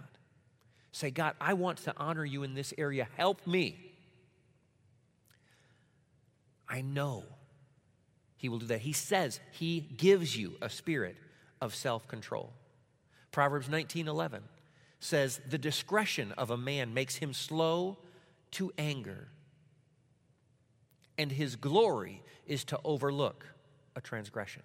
Say, 0.91 1.11
God, 1.11 1.35
I 1.39 1.53
want 1.53 1.79
to 1.79 1.93
honor 1.95 2.25
you 2.25 2.43
in 2.43 2.53
this 2.53 2.73
area. 2.77 3.07
Help 3.15 3.47
me. 3.47 3.93
I 6.67 6.81
know 6.81 7.23
he 8.37 8.49
will 8.49 8.59
do 8.59 8.67
that. 8.67 8.81
He 8.81 8.93
says 8.93 9.39
he 9.51 9.79
gives 9.79 10.35
you 10.35 10.55
a 10.61 10.69
spirit 10.69 11.15
of 11.61 11.73
self 11.73 12.07
control. 12.07 12.53
Proverbs 13.31 13.69
19 13.69 14.07
11 14.07 14.43
says, 14.99 15.41
The 15.49 15.57
discretion 15.57 16.31
of 16.33 16.51
a 16.51 16.57
man 16.57 16.93
makes 16.93 17.15
him 17.15 17.33
slow 17.33 17.97
to 18.51 18.71
anger, 18.77 19.27
and 21.17 21.31
his 21.31 21.55
glory 21.55 22.23
is 22.47 22.63
to 22.65 22.79
overlook 22.83 23.45
a 23.95 24.01
transgression. 24.01 24.63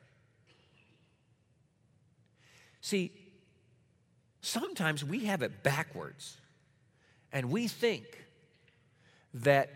See, 2.81 3.13
sometimes 4.41 5.05
we 5.05 5.27
have 5.27 5.43
it 5.43 5.63
backwards, 5.63 6.37
and 7.33 7.51
we 7.51 7.69
think 7.69 8.05
that 9.35 9.71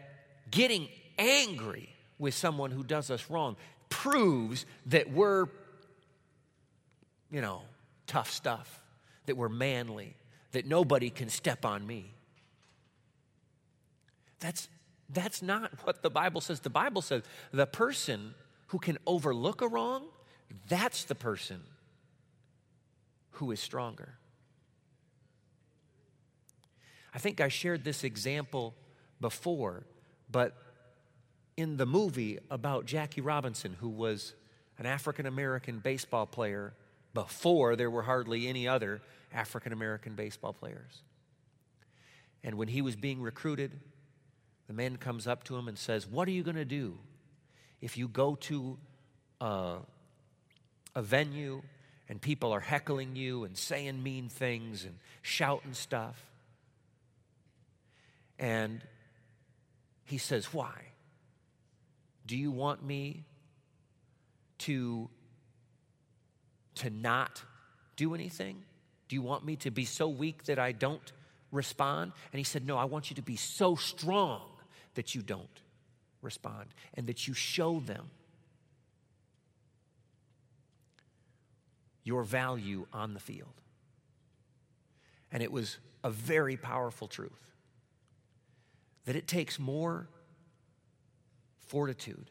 getting 0.50 0.88
angry 1.18 1.88
with 2.18 2.34
someone 2.34 2.70
who 2.70 2.82
does 2.82 3.10
us 3.10 3.28
wrong 3.28 3.56
proves 3.88 4.66
that 4.86 5.10
we're, 5.12 5.46
you 7.30 7.40
know, 7.40 7.62
tough 8.06 8.30
stuff, 8.30 8.80
that 9.26 9.36
we're 9.36 9.48
manly, 9.48 10.16
that 10.52 10.66
nobody 10.66 11.10
can 11.10 11.28
step 11.28 11.64
on 11.64 11.86
me. 11.86 12.12
That's, 14.40 14.68
that's 15.08 15.42
not 15.42 15.72
what 15.84 16.02
the 16.02 16.10
Bible 16.10 16.40
says. 16.40 16.60
The 16.60 16.70
Bible 16.70 17.02
says 17.02 17.22
the 17.52 17.66
person 17.66 18.34
who 18.68 18.78
can 18.78 18.98
overlook 19.06 19.62
a 19.62 19.68
wrong, 19.68 20.04
that's 20.68 21.04
the 21.04 21.14
person 21.14 21.60
who 23.34 23.50
is 23.52 23.60
stronger. 23.60 24.18
I 27.14 27.18
think 27.18 27.40
I 27.40 27.48
shared 27.48 27.84
this 27.84 28.04
example 28.04 28.74
before, 29.20 29.84
but 30.30 30.56
in 31.56 31.76
the 31.76 31.86
movie 31.86 32.38
about 32.50 32.86
Jackie 32.86 33.20
Robinson, 33.20 33.76
who 33.80 33.88
was 33.88 34.34
an 34.78 34.86
African 34.86 35.26
American 35.26 35.78
baseball 35.78 36.26
player 36.26 36.74
before 37.12 37.76
there 37.76 37.90
were 37.90 38.02
hardly 38.02 38.48
any 38.48 38.66
other 38.66 39.00
African 39.32 39.72
American 39.72 40.14
baseball 40.14 40.52
players. 40.52 41.02
And 42.42 42.56
when 42.56 42.68
he 42.68 42.82
was 42.82 42.96
being 42.96 43.22
recruited 43.22 43.80
The 44.66 44.72
man 44.72 44.96
comes 44.96 45.26
up 45.26 45.44
to 45.44 45.56
him 45.56 45.68
and 45.68 45.78
says, 45.78 46.06
What 46.06 46.26
are 46.28 46.30
you 46.30 46.42
going 46.42 46.56
to 46.56 46.64
do 46.64 46.98
if 47.80 47.98
you 47.98 48.08
go 48.08 48.34
to 48.36 48.78
a, 49.40 49.76
a 50.94 51.02
venue 51.02 51.62
and 52.08 52.20
people 52.20 52.52
are 52.52 52.60
heckling 52.60 53.16
you 53.16 53.44
and 53.44 53.56
saying 53.56 54.02
mean 54.02 54.28
things 54.28 54.84
and 54.84 54.96
shouting 55.22 55.72
stuff? 55.74 56.30
And 58.38 58.82
he 60.04 60.18
says, 60.18 60.52
Why? 60.52 60.72
Do 62.26 62.36
you 62.36 62.50
want 62.50 62.82
me 62.84 63.24
to, 64.58 65.08
to 66.76 66.90
not 66.90 67.42
do 67.96 68.14
anything? 68.14 68.62
Do 69.08 69.16
you 69.16 69.22
want 69.22 69.44
me 69.44 69.56
to 69.56 69.70
be 69.70 69.84
so 69.84 70.08
weak 70.08 70.44
that 70.44 70.58
I 70.58 70.72
don't 70.72 71.12
respond? 71.52 72.12
And 72.32 72.38
he 72.38 72.44
said, 72.44 72.66
No, 72.66 72.76
I 72.76 72.84
want 72.84 73.10
you 73.10 73.16
to 73.16 73.22
be 73.22 73.36
so 73.36 73.76
strong 73.76 74.42
that 74.94 75.14
you 75.14 75.22
don't 75.22 75.60
respond 76.22 76.66
and 76.94 77.06
that 77.06 77.28
you 77.28 77.34
show 77.34 77.80
them 77.80 78.10
your 82.04 82.22
value 82.22 82.86
on 82.92 83.14
the 83.14 83.20
field. 83.20 83.60
And 85.32 85.42
it 85.42 85.50
was 85.50 85.78
a 86.04 86.10
very 86.10 86.56
powerful 86.56 87.08
truth 87.08 87.52
that 89.06 89.16
it 89.16 89.26
takes 89.26 89.58
more 89.58 90.06
fortitude 91.66 92.30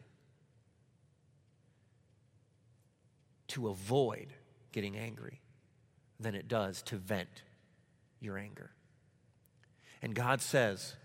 to 3.48 3.68
avoid 3.68 4.34
getting 4.72 4.96
angry 4.96 5.42
than 6.20 6.34
it 6.34 6.48
does 6.48 6.82
to 6.84 6.96
vent 6.96 7.44
your 8.20 8.38
anger. 8.38 8.72
And 10.02 10.16
God 10.16 10.42
says 10.42 10.96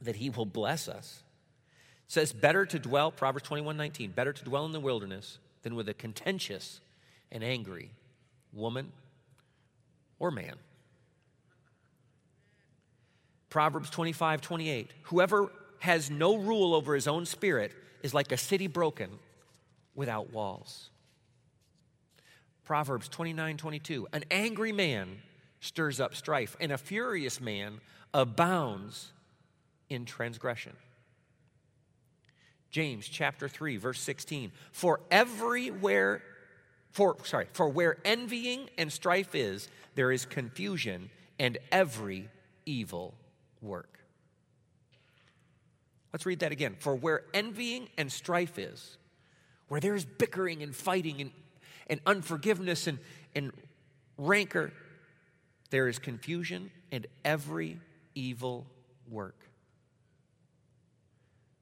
that 0.00 0.16
He 0.16 0.30
will 0.30 0.46
bless 0.46 0.88
us. 0.88 1.22
It 2.06 2.12
says, 2.12 2.32
better 2.32 2.66
to 2.66 2.78
dwell, 2.78 3.10
Proverbs 3.10 3.46
21 3.46 3.76
19, 3.76 4.10
better 4.10 4.32
to 4.32 4.44
dwell 4.44 4.64
in 4.66 4.72
the 4.72 4.80
wilderness 4.80 5.38
than 5.62 5.74
with 5.74 5.88
a 5.88 5.94
contentious 5.94 6.80
and 7.30 7.42
angry 7.44 7.90
woman 8.52 8.92
or 10.18 10.30
man. 10.30 10.54
Proverbs 13.50 13.90
25 13.90 14.40
28, 14.40 14.90
whoever 15.04 15.50
has 15.78 16.10
no 16.10 16.36
rule 16.36 16.74
over 16.74 16.94
his 16.94 17.06
own 17.06 17.26
spirit 17.26 17.72
is 18.02 18.12
like 18.12 18.32
a 18.32 18.36
city 18.36 18.66
broken 18.66 19.10
without 19.94 20.32
walls. 20.32 20.90
Proverbs 22.64 23.08
29 23.08 23.56
22. 23.56 24.08
An 24.12 24.24
angry 24.30 24.72
man 24.72 25.22
stirs 25.60 26.00
up 26.00 26.14
strife, 26.14 26.56
and 26.60 26.72
a 26.72 26.78
furious 26.78 27.40
man 27.40 27.80
abounds 28.12 29.12
in 29.88 30.04
transgression. 30.04 30.72
James 32.70 33.08
chapter 33.08 33.48
3 33.48 33.78
verse 33.78 34.00
16 34.00 34.52
for 34.72 35.00
everywhere 35.10 36.22
for 36.96 37.14
sorry 37.24 37.46
for 37.52 37.68
where 37.68 37.98
envying 38.06 38.70
and 38.78 38.90
strife 38.90 39.34
is 39.34 39.68
there 39.96 40.10
is 40.10 40.24
confusion 40.24 41.10
and 41.38 41.58
every 41.70 42.30
evil 42.64 43.12
work. 43.60 43.98
Let's 46.10 46.24
read 46.24 46.38
that 46.38 46.52
again. 46.52 46.74
For 46.78 46.94
where 46.94 47.24
envying 47.34 47.90
and 47.98 48.10
strife 48.10 48.58
is 48.58 48.96
where 49.68 49.78
there's 49.78 50.06
bickering 50.06 50.62
and 50.62 50.74
fighting 50.74 51.20
and 51.20 51.32
and 51.88 52.00
unforgiveness 52.06 52.86
and, 52.86 52.98
and 53.34 53.52
rancor, 54.16 54.72
there 55.68 55.88
is 55.88 55.98
confusion 55.98 56.70
and 56.90 57.06
every 57.26 57.78
evil 58.14 58.66
work. 59.10 59.36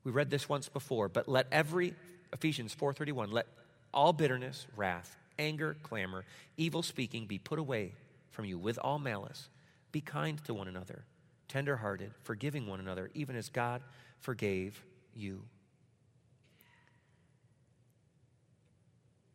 We 0.05 0.13
read 0.13 0.31
this 0.31 0.49
once 0.49 0.69
before, 0.69 1.09
but 1.09 1.29
let 1.29 1.49
every 1.51 1.93
Ephesians 2.33 2.73
4:31 2.73 3.33
let 3.33 3.49
all 3.93 4.13
bitterness, 4.13 4.69
wrath, 4.77 5.17
anger, 5.39 5.77
clamor, 5.83 6.25
evil 6.57 6.83
speaking 6.83 7.27
be 7.27 7.39
put 7.39 7.59
away 7.59 7.95
from 8.31 8.45
you 8.45 8.59
with 8.59 8.79
all 8.79 8.99
malice. 8.99 9.49
Be 9.93 10.01
kind 10.01 10.43
to 10.45 10.55
one 10.55 10.69
another, 10.69 11.05
tenderhearted, 11.49 12.13
forgiving 12.23 12.67
one 12.67 12.81
another, 12.81 13.11
even 13.15 13.37
as 13.37 13.49
God 13.49 13.83
forgave 14.19 14.85
you. 15.15 15.45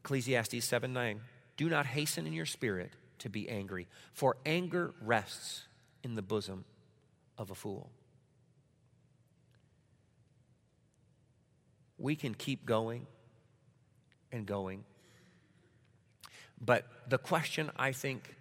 Ecclesiastes 0.04 0.66
7 0.66 0.92
9. 0.92 1.22
Do 1.56 1.70
not 1.70 1.86
hasten 1.86 2.26
in 2.26 2.34
your 2.34 2.46
spirit 2.46 2.92
to 3.20 3.30
be 3.30 3.50
angry, 3.50 3.88
for 4.14 4.38
anger 4.46 4.94
rests 5.02 5.68
in 6.04 6.16
the 6.16 6.22
bosom 6.22 6.66
of 7.38 7.52
a 7.52 7.56
fool. 7.56 7.90
We 11.98 12.16
can 12.16 12.34
keep 12.34 12.66
going 12.66 13.08
and 14.32 14.46
going. 14.46 14.84
But 16.62 16.86
the 17.08 17.18
question 17.18 17.72
I 17.78 17.92
think 17.92 18.36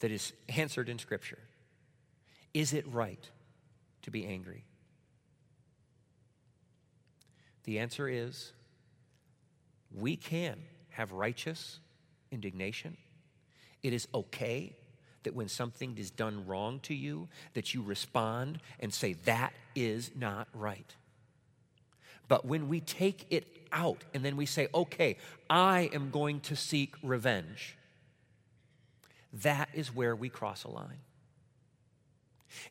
that 0.00 0.10
is 0.10 0.32
answered 0.48 0.88
in 0.88 0.98
Scripture 0.98 1.38
is 2.52 2.72
it 2.72 2.86
right 2.88 3.30
to 4.02 4.10
be 4.10 4.26
angry? 4.26 4.64
The 7.64 7.78
answer 7.78 8.08
is 8.08 8.52
we 9.94 10.16
can 10.16 10.58
have 10.90 11.12
righteous 11.12 11.78
indignation. 12.32 12.96
It 13.82 13.92
is 13.92 14.08
okay 14.12 14.74
that 15.22 15.34
when 15.34 15.48
something 15.48 15.96
is 15.98 16.10
done 16.10 16.46
wrong 16.46 16.80
to 16.80 16.94
you 16.94 17.28
that 17.54 17.74
you 17.74 17.82
respond 17.82 18.58
and 18.80 18.92
say 18.92 19.12
that 19.24 19.52
is 19.74 20.10
not 20.16 20.48
right. 20.54 20.94
But 22.26 22.44
when 22.44 22.68
we 22.68 22.80
take 22.80 23.26
it 23.30 23.59
out 23.72 24.04
and 24.14 24.24
then 24.24 24.36
we 24.36 24.46
say, 24.46 24.68
okay, 24.74 25.16
I 25.48 25.90
am 25.92 26.10
going 26.10 26.40
to 26.40 26.56
seek 26.56 26.94
revenge, 27.02 27.76
that 29.32 29.68
is 29.74 29.94
where 29.94 30.16
we 30.16 30.28
cross 30.28 30.64
a 30.64 30.68
line. 30.68 30.98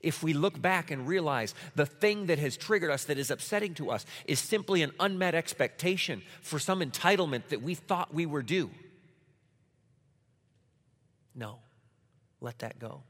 If 0.02 0.22
we 0.22 0.34
look 0.34 0.62
back 0.62 0.92
and 0.92 1.08
realize 1.08 1.56
the 1.76 1.86
thing 1.86 2.26
that 2.26 2.38
has 2.40 2.58
triggered 2.58 2.92
us, 2.92 3.06
that 3.06 3.18
is 3.18 3.32
upsetting 3.32 3.74
to 3.76 3.92
us, 3.92 4.06
is 4.26 4.40
simply 4.40 4.82
an 4.82 4.92
unmet 5.00 5.36
expectation 5.36 6.22
for 6.42 6.60
some 6.60 6.82
entitlement 6.82 7.48
that 7.48 7.62
we 7.62 7.76
thought 7.76 8.14
we 8.14 8.26
were 8.26 8.44
due. 8.44 8.70
No, 11.34 11.60
let 12.42 12.60
that 12.60 12.78
go. 12.80 13.04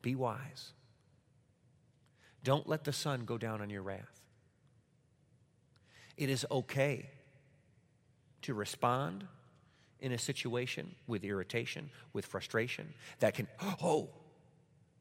Be 0.00 0.14
wise. 0.14 0.72
Don't 2.42 2.66
let 2.68 2.84
the 2.84 2.92
sun 2.92 3.24
go 3.26 3.36
down 3.36 3.60
on 3.60 3.68
your 3.68 3.82
wrath. 3.82 4.21
It 6.22 6.30
is 6.30 6.46
okay 6.52 7.10
to 8.42 8.54
respond 8.54 9.26
in 9.98 10.12
a 10.12 10.18
situation 10.18 10.94
with 11.08 11.24
irritation, 11.24 11.90
with 12.12 12.26
frustration 12.26 12.94
that 13.18 13.34
can, 13.34 13.48
oh, 13.82 14.08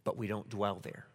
but 0.04 0.18
we 0.18 0.26
don't 0.26 0.50
dwell 0.50 0.80
there. 0.82 1.06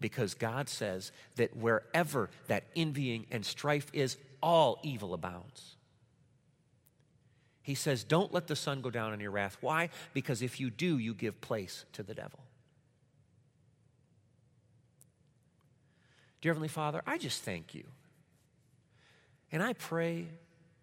Because 0.00 0.32
God 0.32 0.70
says 0.70 1.12
that 1.36 1.54
wherever 1.54 2.30
that 2.46 2.64
envying 2.74 3.26
and 3.30 3.44
strife 3.44 3.90
is, 3.92 4.16
all 4.42 4.80
evil 4.82 5.12
abounds. 5.12 5.76
He 7.60 7.74
says, 7.74 8.04
Don't 8.04 8.32
let 8.32 8.46
the 8.46 8.56
sun 8.56 8.80
go 8.80 8.88
down 8.88 9.12
on 9.12 9.20
your 9.20 9.32
wrath. 9.32 9.58
Why? 9.60 9.90
Because 10.14 10.40
if 10.40 10.58
you 10.58 10.70
do, 10.70 10.96
you 10.96 11.12
give 11.12 11.38
place 11.42 11.84
to 11.92 12.02
the 12.02 12.14
devil. 12.14 12.38
Dear 16.40 16.52
Heavenly 16.52 16.68
Father, 16.68 17.02
I 17.06 17.18
just 17.18 17.42
thank 17.42 17.74
you. 17.74 17.84
And 19.50 19.62
I 19.62 19.72
pray 19.72 20.26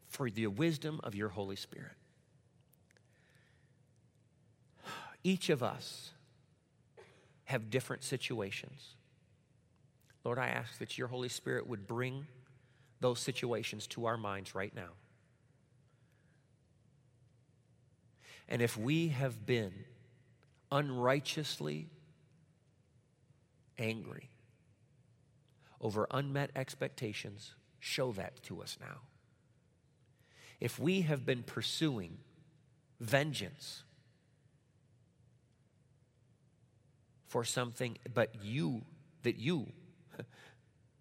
for 0.08 0.30
the 0.30 0.48
wisdom 0.48 1.00
of 1.04 1.14
your 1.16 1.30
Holy 1.30 1.56
Spirit. 1.56 1.92
Each 5.24 5.50
of 5.50 5.64
us 5.64 6.12
have 7.46 7.70
different 7.70 8.04
situations. 8.04 8.96
Lord, 10.24 10.40
I 10.40 10.48
ask 10.48 10.80
that 10.80 10.98
your 10.98 11.08
Holy 11.08 11.30
Spirit 11.30 11.68
would 11.68 11.88
bring 11.88 12.26
those 13.00 13.20
situations 13.20 13.86
to 13.88 14.06
our 14.06 14.18
minds 14.18 14.56
right 14.56 14.74
now. 14.76 14.90
And 18.48 18.62
if 18.62 18.78
we 18.78 19.10
have 19.10 19.46
been 19.46 19.74
unrighteously 20.72 21.90
angry 23.78 24.30
over 25.82 26.08
unmet 26.12 26.52
expectations, 26.56 27.54
show 27.80 28.12
that 28.14 28.42
to 28.44 28.62
us 28.62 28.78
now. 28.80 29.02
If 30.60 30.80
we 30.80 31.02
have 31.02 31.26
been 31.26 31.44
pursuing 31.44 32.18
vengeance 33.00 33.84
for 37.28 37.44
something, 37.44 37.98
but 38.14 38.34
you, 38.44 38.82
that 39.24 39.38
you 39.38 39.68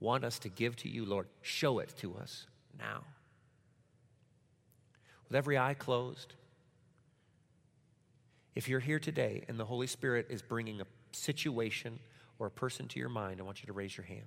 want 0.01 0.25
us 0.25 0.39
to 0.41 0.49
give 0.49 0.77
to 0.77 0.89
you, 0.89 1.05
Lord, 1.05 1.29
show 1.43 1.79
it 1.79 1.95
to 1.99 2.17
us 2.17 2.47
now. 2.79 3.05
With 5.29 5.37
every 5.37 5.57
eye 5.57 5.75
closed, 5.75 6.35
if 8.55 8.69
you're 8.69 8.81
here 8.81 8.99
today 8.99 9.45
and 9.49 9.59
the 9.59 9.65
Holy 9.65 9.87
Spirit 9.87 10.27
is 10.31 10.43
bringing 10.43 10.81
a 10.81 10.87
situation 11.13 11.99
or 12.39 12.49
a 12.49 12.51
person 12.51 12.89
to 12.89 12.99
your 12.99 13.09
mind, 13.09 13.41
I 13.41 13.45
want 13.45 13.63
you 13.63 13.67
to 13.67 13.73
raise 13.73 13.97
your 13.97 14.07
hand. 14.07 14.27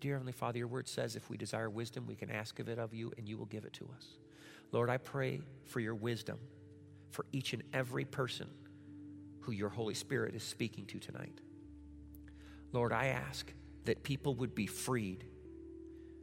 Dear 0.00 0.14
Heavenly 0.14 0.32
Father, 0.32 0.58
your 0.58 0.68
word 0.68 0.88
says 0.88 1.16
if 1.16 1.28
we 1.28 1.36
desire 1.36 1.68
wisdom, 1.68 2.06
we 2.06 2.14
can 2.14 2.30
ask 2.30 2.58
of 2.60 2.68
it 2.68 2.78
of 2.78 2.94
you, 2.94 3.12
and 3.18 3.28
you 3.28 3.36
will 3.36 3.46
give 3.46 3.64
it 3.64 3.72
to 3.74 3.88
us. 3.96 4.06
Lord, 4.72 4.90
I 4.90 4.96
pray 4.96 5.40
for 5.64 5.80
your 5.80 5.94
wisdom 5.94 6.38
for 7.10 7.26
each 7.32 7.52
and 7.52 7.62
every 7.72 8.04
person 8.04 8.48
who 9.40 9.52
your 9.52 9.68
Holy 9.68 9.94
Spirit 9.94 10.34
is 10.34 10.42
speaking 10.42 10.86
to 10.86 10.98
tonight. 10.98 11.40
Lord, 12.72 12.92
I 12.92 13.06
ask 13.06 13.52
that 13.84 14.02
people 14.02 14.34
would 14.36 14.54
be 14.54 14.66
freed 14.66 15.24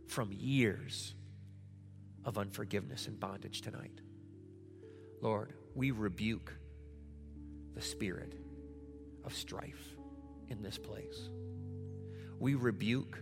from 0.08 0.32
years 0.32 1.16
of 2.24 2.38
unforgiveness 2.38 3.08
and 3.08 3.20
bondage 3.20 3.62
tonight. 3.62 4.02
Lord, 5.22 5.54
we 5.74 5.92
rebuke 5.92 6.54
the 7.74 7.82
spirit 7.82 8.34
of 9.24 9.34
strife 9.34 9.96
in 10.50 10.62
this 10.62 10.78
place. 10.78 11.30
We 12.40 12.56
rebuke 12.56 13.18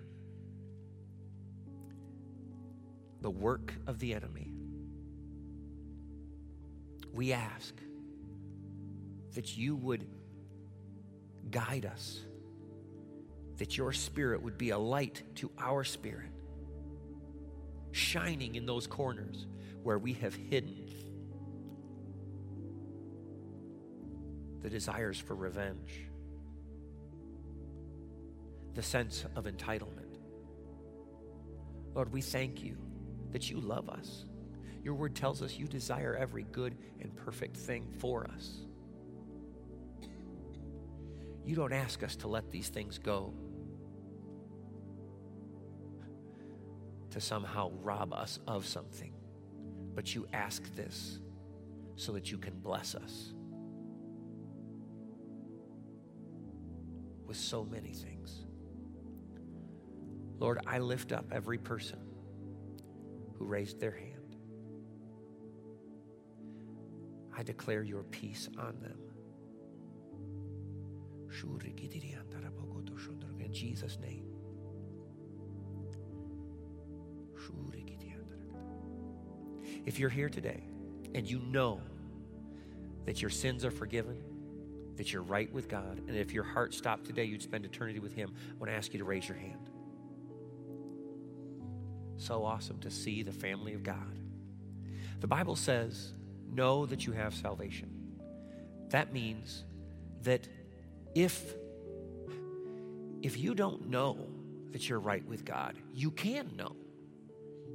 the 3.21 3.29
work 3.29 3.73
of 3.87 3.99
the 3.99 4.13
enemy. 4.13 4.51
We 7.13 7.31
ask 7.31 7.73
that 9.35 9.55
you 9.57 9.75
would 9.75 10.05
guide 11.49 11.85
us, 11.85 12.21
that 13.57 13.77
your 13.77 13.93
spirit 13.93 14.41
would 14.41 14.57
be 14.57 14.71
a 14.71 14.77
light 14.77 15.23
to 15.35 15.51
our 15.57 15.83
spirit, 15.83 16.31
shining 17.91 18.55
in 18.55 18.65
those 18.65 18.87
corners 18.87 19.47
where 19.83 19.99
we 19.99 20.13
have 20.13 20.33
hidden 20.33 20.89
the 24.61 24.69
desires 24.69 25.19
for 25.19 25.35
revenge 25.35 26.07
the 28.73 28.81
sense 28.81 29.25
of 29.35 29.45
entitlement. 29.45 30.17
Lord, 31.93 32.11
we 32.11 32.21
thank 32.21 32.63
you 32.63 32.77
that 33.31 33.49
you 33.49 33.59
love 33.59 33.89
us. 33.89 34.25
Your 34.83 34.95
word 34.95 35.15
tells 35.15 35.41
us 35.41 35.57
you 35.57 35.67
desire 35.67 36.15
every 36.19 36.43
good 36.43 36.75
and 37.01 37.15
perfect 37.15 37.55
thing 37.55 37.87
for 37.99 38.27
us. 38.33 38.65
You 41.45 41.55
don't 41.55 41.73
ask 41.73 42.03
us 42.03 42.15
to 42.17 42.27
let 42.27 42.51
these 42.51 42.69
things 42.69 42.97
go, 42.97 43.33
to 47.11 47.21
somehow 47.21 47.71
rob 47.81 48.13
us 48.13 48.39
of 48.47 48.65
something, 48.65 49.13
but 49.93 50.15
you 50.15 50.27
ask 50.33 50.63
this 50.75 51.19
so 51.95 52.13
that 52.13 52.31
you 52.31 52.37
can 52.37 52.59
bless 52.59 52.95
us 52.95 53.33
with 57.25 57.37
so 57.37 57.63
many 57.63 57.93
things. 57.93 58.45
Lord, 60.43 60.59
I 60.67 60.79
lift 60.79 61.13
up 61.13 61.25
every 61.31 61.57
person 61.57 61.99
who 63.39 63.45
raised 63.45 63.79
their 63.79 63.91
hand. 63.91 64.35
I 67.35 67.43
declare 67.43 67.81
your 67.81 68.03
peace 68.03 68.49
on 68.59 68.77
them. 68.81 68.99
In 73.39 73.53
Jesus' 73.53 73.97
name. 73.99 74.25
If 79.85 79.99
you're 79.99 80.09
here 80.09 80.29
today 80.29 80.63
and 81.15 81.29
you 81.29 81.39
know 81.39 81.79
that 83.05 83.21
your 83.21 83.29
sins 83.29 83.63
are 83.63 83.71
forgiven, 83.71 84.21
that 84.97 85.13
you're 85.13 85.21
right 85.21 85.51
with 85.53 85.69
God, 85.69 86.01
and 86.07 86.17
if 86.17 86.33
your 86.33 86.43
heart 86.43 86.73
stopped 86.73 87.05
today, 87.05 87.23
you'd 87.23 87.41
spend 87.41 87.63
eternity 87.63 87.99
with 87.99 88.13
Him, 88.13 88.33
I 88.51 88.55
want 88.55 88.71
to 88.71 88.75
ask 88.75 88.91
you 88.91 88.99
to 88.99 89.05
raise 89.05 89.27
your 89.27 89.37
hand. 89.37 89.69
So 92.23 92.45
awesome 92.45 92.79
to 92.79 92.89
see 92.89 93.21
the 93.21 93.33
family 93.33 93.73
of 93.73 93.83
God. 93.83 94.17
The 95.19 95.27
Bible 95.27 95.57
says, 95.57 96.13
Know 96.49 96.85
that 96.85 97.05
you 97.05 97.11
have 97.11 97.35
salvation. 97.35 97.89
That 98.91 99.11
means 99.11 99.65
that 100.21 100.47
if 101.13 101.53
if 103.21 103.37
you 103.37 103.53
don't 103.53 103.89
know 103.89 104.17
that 104.71 104.87
you're 104.87 105.01
right 105.01 105.25
with 105.27 105.43
God, 105.43 105.75
you 105.93 106.11
can 106.11 106.55
know. 106.55 106.77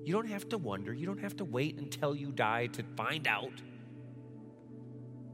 You 0.05 0.15
don't 0.15 0.29
have 0.29 0.49
to 0.49 0.57
wonder. 0.57 0.95
You 0.95 1.05
don't 1.05 1.21
have 1.21 1.37
to 1.37 1.45
wait 1.45 1.77
until 1.77 2.17
you 2.17 2.33
die 2.33 2.69
to 2.69 2.83
find 2.97 3.27
out. 3.27 3.53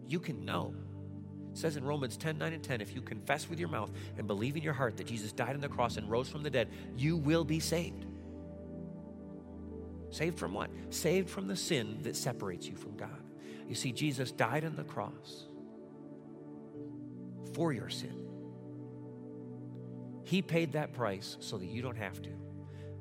You 0.08 0.18
can 0.18 0.44
know. 0.44 0.74
It 1.52 1.58
says 1.58 1.76
in 1.76 1.84
Romans 1.84 2.16
10 2.16 2.36
9 2.36 2.52
and 2.52 2.64
10 2.64 2.80
if 2.80 2.92
you 2.92 3.00
confess 3.00 3.48
with 3.48 3.60
your 3.60 3.68
mouth 3.68 3.92
and 4.18 4.26
believe 4.26 4.56
in 4.56 4.64
your 4.64 4.72
heart 4.72 4.96
that 4.96 5.06
Jesus 5.06 5.30
died 5.30 5.54
on 5.54 5.60
the 5.60 5.68
cross 5.68 5.98
and 5.98 6.10
rose 6.10 6.28
from 6.28 6.42
the 6.42 6.50
dead, 6.50 6.68
you 6.96 7.16
will 7.16 7.44
be 7.44 7.60
saved. 7.60 8.06
Saved 10.14 10.38
from 10.38 10.54
what? 10.54 10.70
Saved 10.90 11.28
from 11.28 11.48
the 11.48 11.56
sin 11.56 11.98
that 12.02 12.14
separates 12.14 12.68
you 12.68 12.76
from 12.76 12.96
God. 12.96 13.20
You 13.68 13.74
see, 13.74 13.90
Jesus 13.90 14.30
died 14.30 14.64
on 14.64 14.76
the 14.76 14.84
cross 14.84 15.46
for 17.52 17.72
your 17.72 17.88
sin. 17.88 18.24
He 20.22 20.40
paid 20.40 20.70
that 20.74 20.92
price 20.92 21.36
so 21.40 21.58
that 21.58 21.66
you 21.66 21.82
don't 21.82 21.96
have 21.96 22.22
to. 22.22 22.30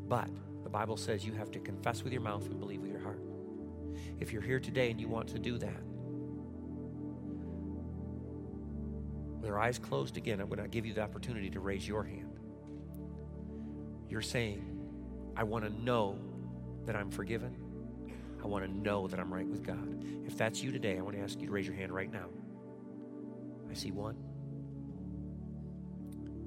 But 0.08 0.28
the 0.64 0.72
Bible 0.72 0.98
says 0.98 1.24
you 1.24 1.34
have 1.34 1.52
to 1.52 1.60
confess 1.60 2.04
with 2.04 2.14
your 2.14 2.24
mouth 2.24 2.48
and 2.48 2.60
believe 2.60 2.82
with 2.82 2.90
your 2.90 3.02
heart. 3.02 3.22
If 4.20 4.34
you're 4.34 4.42
here 4.42 4.60
today 4.60 4.90
and 4.90 5.00
you 5.00 5.08
want 5.08 5.28
to 5.30 5.38
do 5.38 5.60
that, 5.60 5.84
with 9.40 9.50
your 9.50 9.60
eyes 9.60 9.78
closed 9.78 10.18
again, 10.18 10.42
I'm 10.42 10.48
going 10.48 10.64
to 10.64 10.68
give 10.68 10.88
you 10.88 10.96
the 10.96 11.02
opportunity 11.02 11.52
to 11.52 11.60
raise 11.60 11.88
your 11.88 12.04
hand. 12.04 12.40
You're 14.10 14.24
saying, 14.24 14.66
I 15.38 15.44
want 15.44 15.64
to 15.64 15.70
know 15.84 16.18
that 16.86 16.96
I'm 16.96 17.10
forgiven. 17.10 17.56
I 18.44 18.48
want 18.48 18.66
to 18.66 18.72
know 18.72 19.08
that 19.08 19.20
I'm 19.20 19.34
right 19.34 19.48
with 19.48 19.66
God. 19.66 20.04
If 20.26 20.38
that's 20.38 20.62
you 20.62 20.72
today, 20.72 20.98
I 20.98 21.02
want 21.02 21.16
to 21.16 21.22
ask 21.22 21.40
you 21.40 21.48
to 21.48 21.52
raise 21.54 21.66
your 21.66 21.76
hand 21.76 21.92
right 21.92 22.12
now. 22.12 22.26
I 23.70 23.74
see 23.74 23.92
one, 23.92 24.18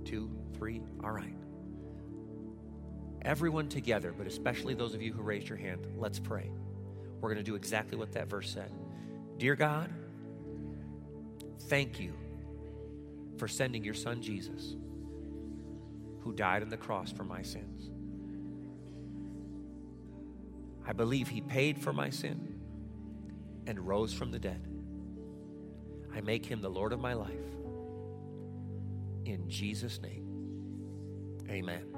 two, 0.05 0.31
three. 0.55 0.83
All 1.03 1.11
right. 1.11 1.35
Everyone 3.23 3.69
together, 3.69 4.15
but 4.17 4.27
especially 4.27 4.75
those 4.75 4.95
of 4.95 5.03
you 5.03 5.13
who 5.13 5.23
raised 5.23 5.49
your 5.49 5.59
hand, 5.59 5.87
let's 5.97 6.19
pray. 6.19 6.51
We're 7.21 7.31
going 7.33 7.45
to 7.45 7.51
do 7.51 7.57
exactly 7.57 7.97
what 7.97 8.13
that 8.13 8.29
verse 8.29 8.51
said. 8.51 8.71
Dear 9.39 9.57
God, 9.57 9.91
thank 11.63 11.99
you 11.99 12.13
for 13.39 13.49
sending 13.49 13.83
your 13.83 13.95
son 13.95 14.23
Jesus, 14.23 14.77
who 16.21 16.33
died 16.33 16.63
on 16.63 16.69
the 16.69 16.77
cross 16.77 17.11
for 17.11 17.25
my 17.25 17.43
sins. 17.43 17.91
I 20.87 20.93
believe 20.93 21.29
he 21.29 21.41
paid 21.41 21.79
for 21.79 21.93
my 21.93 22.11
sin 22.11 22.61
and 23.67 23.87
rose 23.87 24.13
from 24.13 24.31
the 24.31 24.39
dead. 24.39 24.67
I 26.15 26.21
make 26.21 26.47
him 26.47 26.61
the 26.61 26.71
Lord 26.71 26.93
of 26.93 27.01
my 27.01 27.15
life. 27.15 27.31
In 29.25 29.49
Jesus' 29.49 30.01
name, 30.01 30.25
amen. 31.51 31.96